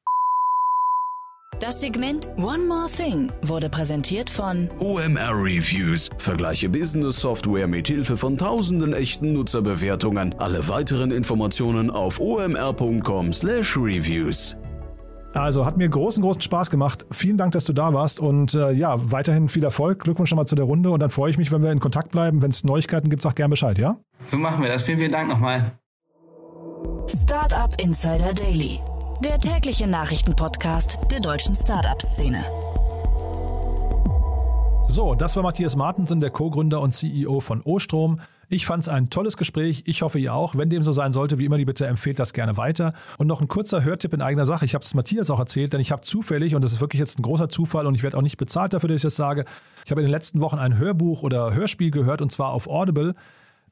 Das 1.60 1.80
Segment 1.80 2.28
One 2.36 2.64
More 2.68 2.88
Thing 2.88 3.32
wurde 3.42 3.68
präsentiert 3.68 4.30
von 4.30 4.68
OMR 4.78 5.32
Reviews. 5.32 6.08
Vergleiche 6.18 6.68
Business 6.68 7.20
Software 7.20 7.66
mit 7.66 7.88
Hilfe 7.88 8.16
von 8.16 8.38
tausenden 8.38 8.92
echten 8.92 9.32
Nutzerbewertungen. 9.32 10.36
Alle 10.38 10.68
weiteren 10.68 11.10
Informationen 11.10 11.90
auf 11.90 12.20
omr.com/reviews. 12.20 14.56
Also 15.34 15.66
hat 15.66 15.76
mir 15.76 15.88
großen, 15.88 16.22
großen 16.22 16.42
Spaß 16.42 16.70
gemacht. 16.70 17.06
Vielen 17.10 17.36
Dank, 17.36 17.50
dass 17.52 17.64
du 17.64 17.72
da 17.72 17.92
warst 17.92 18.20
und 18.20 18.54
äh, 18.54 18.70
ja, 18.70 18.94
weiterhin 19.10 19.48
viel 19.48 19.64
Erfolg. 19.64 20.04
Glückwunsch 20.04 20.30
nochmal 20.30 20.46
zu 20.46 20.54
der 20.54 20.64
Runde 20.64 20.90
und 20.90 21.00
dann 21.00 21.10
freue 21.10 21.32
ich 21.32 21.38
mich, 21.38 21.50
wenn 21.50 21.64
wir 21.64 21.72
in 21.72 21.80
Kontakt 21.80 22.12
bleiben. 22.12 22.40
Wenn 22.40 22.50
es 22.50 22.62
Neuigkeiten 22.62 23.10
gibt, 23.10 23.22
sag 23.22 23.34
gerne 23.34 23.50
Bescheid, 23.50 23.78
ja? 23.78 23.96
So 24.22 24.38
machen 24.38 24.62
wir 24.62 24.70
das. 24.70 24.82
Vielen, 24.82 24.98
vielen 24.98 25.12
Dank 25.12 25.28
nochmal. 25.28 25.72
Startup 27.08 27.74
Insider 27.80 28.32
Daily 28.32 28.78
der 29.24 29.38
tägliche 29.40 29.86
Nachrichtenpodcast 29.86 30.98
der 31.10 31.18
deutschen 31.20 31.56
Startup-Szene. 31.56 32.44
So, 34.86 35.14
das 35.14 35.34
war 35.34 35.42
Matthias 35.42 35.74
Martensen, 35.74 36.20
der 36.20 36.30
Co-Gründer 36.30 36.80
und 36.80 36.92
CEO 36.92 37.40
von 37.40 37.62
Ostrom. 37.62 38.20
Ich 38.48 38.64
fand 38.64 38.84
es 38.84 38.88
ein 38.88 39.10
tolles 39.10 39.36
Gespräch. 39.36 39.82
Ich 39.86 40.02
hoffe, 40.02 40.18
ihr 40.18 40.34
auch. 40.34 40.54
Wenn 40.56 40.70
dem 40.70 40.82
so 40.82 40.92
sein 40.92 41.12
sollte, 41.12 41.38
wie 41.38 41.44
immer 41.44 41.58
die 41.58 41.64
Bitte, 41.64 41.86
empfehlt 41.86 42.18
das 42.18 42.32
gerne 42.32 42.56
weiter. 42.56 42.94
Und 43.18 43.26
noch 43.26 43.40
ein 43.40 43.48
kurzer 43.48 43.82
Hörtipp 43.84 44.12
in 44.12 44.22
eigener 44.22 44.46
Sache. 44.46 44.64
Ich 44.64 44.74
habe 44.74 44.84
es 44.84 44.94
Matthias 44.94 45.30
auch 45.30 45.40
erzählt, 45.40 45.72
denn 45.72 45.80
ich 45.80 45.92
habe 45.92 46.02
zufällig, 46.02 46.54
und 46.54 46.62
das 46.62 46.72
ist 46.72 46.80
wirklich 46.80 47.00
jetzt 47.00 47.18
ein 47.18 47.22
großer 47.22 47.48
Zufall 47.48 47.86
und 47.86 47.96
ich 47.96 48.02
werde 48.04 48.16
auch 48.16 48.22
nicht 48.22 48.38
bezahlt 48.38 48.72
dafür, 48.72 48.88
dass 48.88 48.96
ich 48.96 49.02
das 49.02 49.16
sage, 49.16 49.44
ich 49.84 49.90
habe 49.90 50.00
in 50.00 50.06
den 50.06 50.12
letzten 50.12 50.40
Wochen 50.40 50.58
ein 50.58 50.78
Hörbuch 50.78 51.22
oder 51.22 51.54
Hörspiel 51.54 51.90
gehört 51.90 52.22
und 52.22 52.30
zwar 52.30 52.52
auf 52.52 52.68
Audible. 52.68 53.14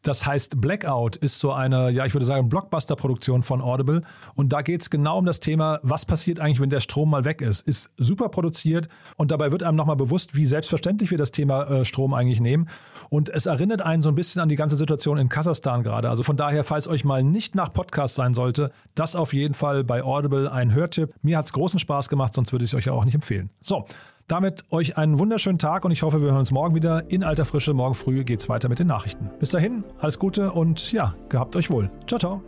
Das 0.02 0.26
heißt, 0.26 0.60
Blackout 0.60 1.16
ist 1.16 1.38
so 1.38 1.52
eine, 1.52 1.90
ja, 1.90 2.06
ich 2.06 2.14
würde 2.14 2.26
sagen, 2.26 2.48
Blockbuster-Produktion 2.48 3.42
von 3.42 3.60
Audible. 3.60 4.02
Und 4.34 4.52
da 4.52 4.62
geht 4.62 4.82
es 4.82 4.90
genau 4.90 5.18
um 5.18 5.24
das 5.24 5.40
Thema, 5.40 5.80
was 5.82 6.04
passiert 6.04 6.40
eigentlich, 6.40 6.60
wenn 6.60 6.70
der 6.70 6.80
Strom 6.80 7.10
mal 7.10 7.24
weg 7.24 7.40
ist. 7.40 7.66
Ist 7.66 7.90
super 7.96 8.28
produziert 8.28 8.88
und 9.16 9.30
dabei 9.30 9.52
wird 9.52 9.62
einem 9.62 9.76
nochmal 9.76 9.96
bewusst, 9.96 10.34
wie 10.34 10.46
selbstverständlich 10.46 11.10
wir 11.10 11.18
das 11.18 11.30
Thema 11.30 11.64
äh, 11.64 11.84
Strom 11.84 12.14
eigentlich 12.14 12.40
nehmen. 12.40 12.68
Und 13.08 13.28
es 13.30 13.46
erinnert 13.46 13.82
einen 13.82 14.02
so 14.02 14.08
ein 14.08 14.14
bisschen 14.14 14.42
an 14.42 14.48
die 14.48 14.56
ganze 14.56 14.76
Situation 14.76 15.18
in 15.18 15.28
Kasachstan 15.28 15.82
gerade. 15.82 16.10
Also 16.10 16.22
von 16.22 16.36
daher, 16.36 16.64
falls 16.64 16.88
euch 16.88 17.04
mal 17.04 17.22
nicht 17.22 17.54
nach 17.54 17.72
Podcast 17.72 18.14
sein 18.14 18.34
sollte, 18.34 18.70
das 18.94 19.16
auf 19.16 19.32
jeden 19.32 19.54
Fall 19.54 19.84
bei 19.84 20.02
Audible 20.02 20.50
ein 20.50 20.74
Hörtipp. 20.74 21.14
Mir 21.22 21.38
hat 21.38 21.46
es 21.46 21.52
großen 21.52 21.78
Spaß 21.78 22.08
gemacht, 22.08 22.34
sonst 22.34 22.52
würde 22.52 22.64
ich 22.64 22.70
es 22.70 22.74
euch 22.74 22.86
ja 22.86 22.92
auch 22.92 23.04
nicht 23.04 23.14
empfehlen. 23.14 23.50
So, 23.62 23.86
damit 24.26 24.64
euch 24.70 24.96
einen 24.96 25.18
wunderschönen 25.18 25.58
Tag 25.58 25.84
und 25.84 25.92
ich 25.92 26.02
hoffe, 26.02 26.20
wir 26.20 26.28
hören 26.28 26.38
uns 26.38 26.52
morgen 26.52 26.74
wieder 26.74 27.10
in 27.10 27.22
alter 27.22 27.44
Frische. 27.44 27.74
Morgen 27.74 27.94
früh 27.94 28.24
geht 28.24 28.40
es 28.40 28.48
weiter 28.48 28.68
mit 28.68 28.78
den 28.78 28.86
Nachrichten. 28.86 29.30
Bis 29.38 29.50
dahin, 29.50 29.84
alles 29.98 30.18
Gute 30.18 30.52
und 30.52 30.92
ja, 30.92 31.14
gehabt 31.28 31.56
euch 31.56 31.70
wohl. 31.70 31.90
Ciao, 32.06 32.18
ciao. 32.18 32.42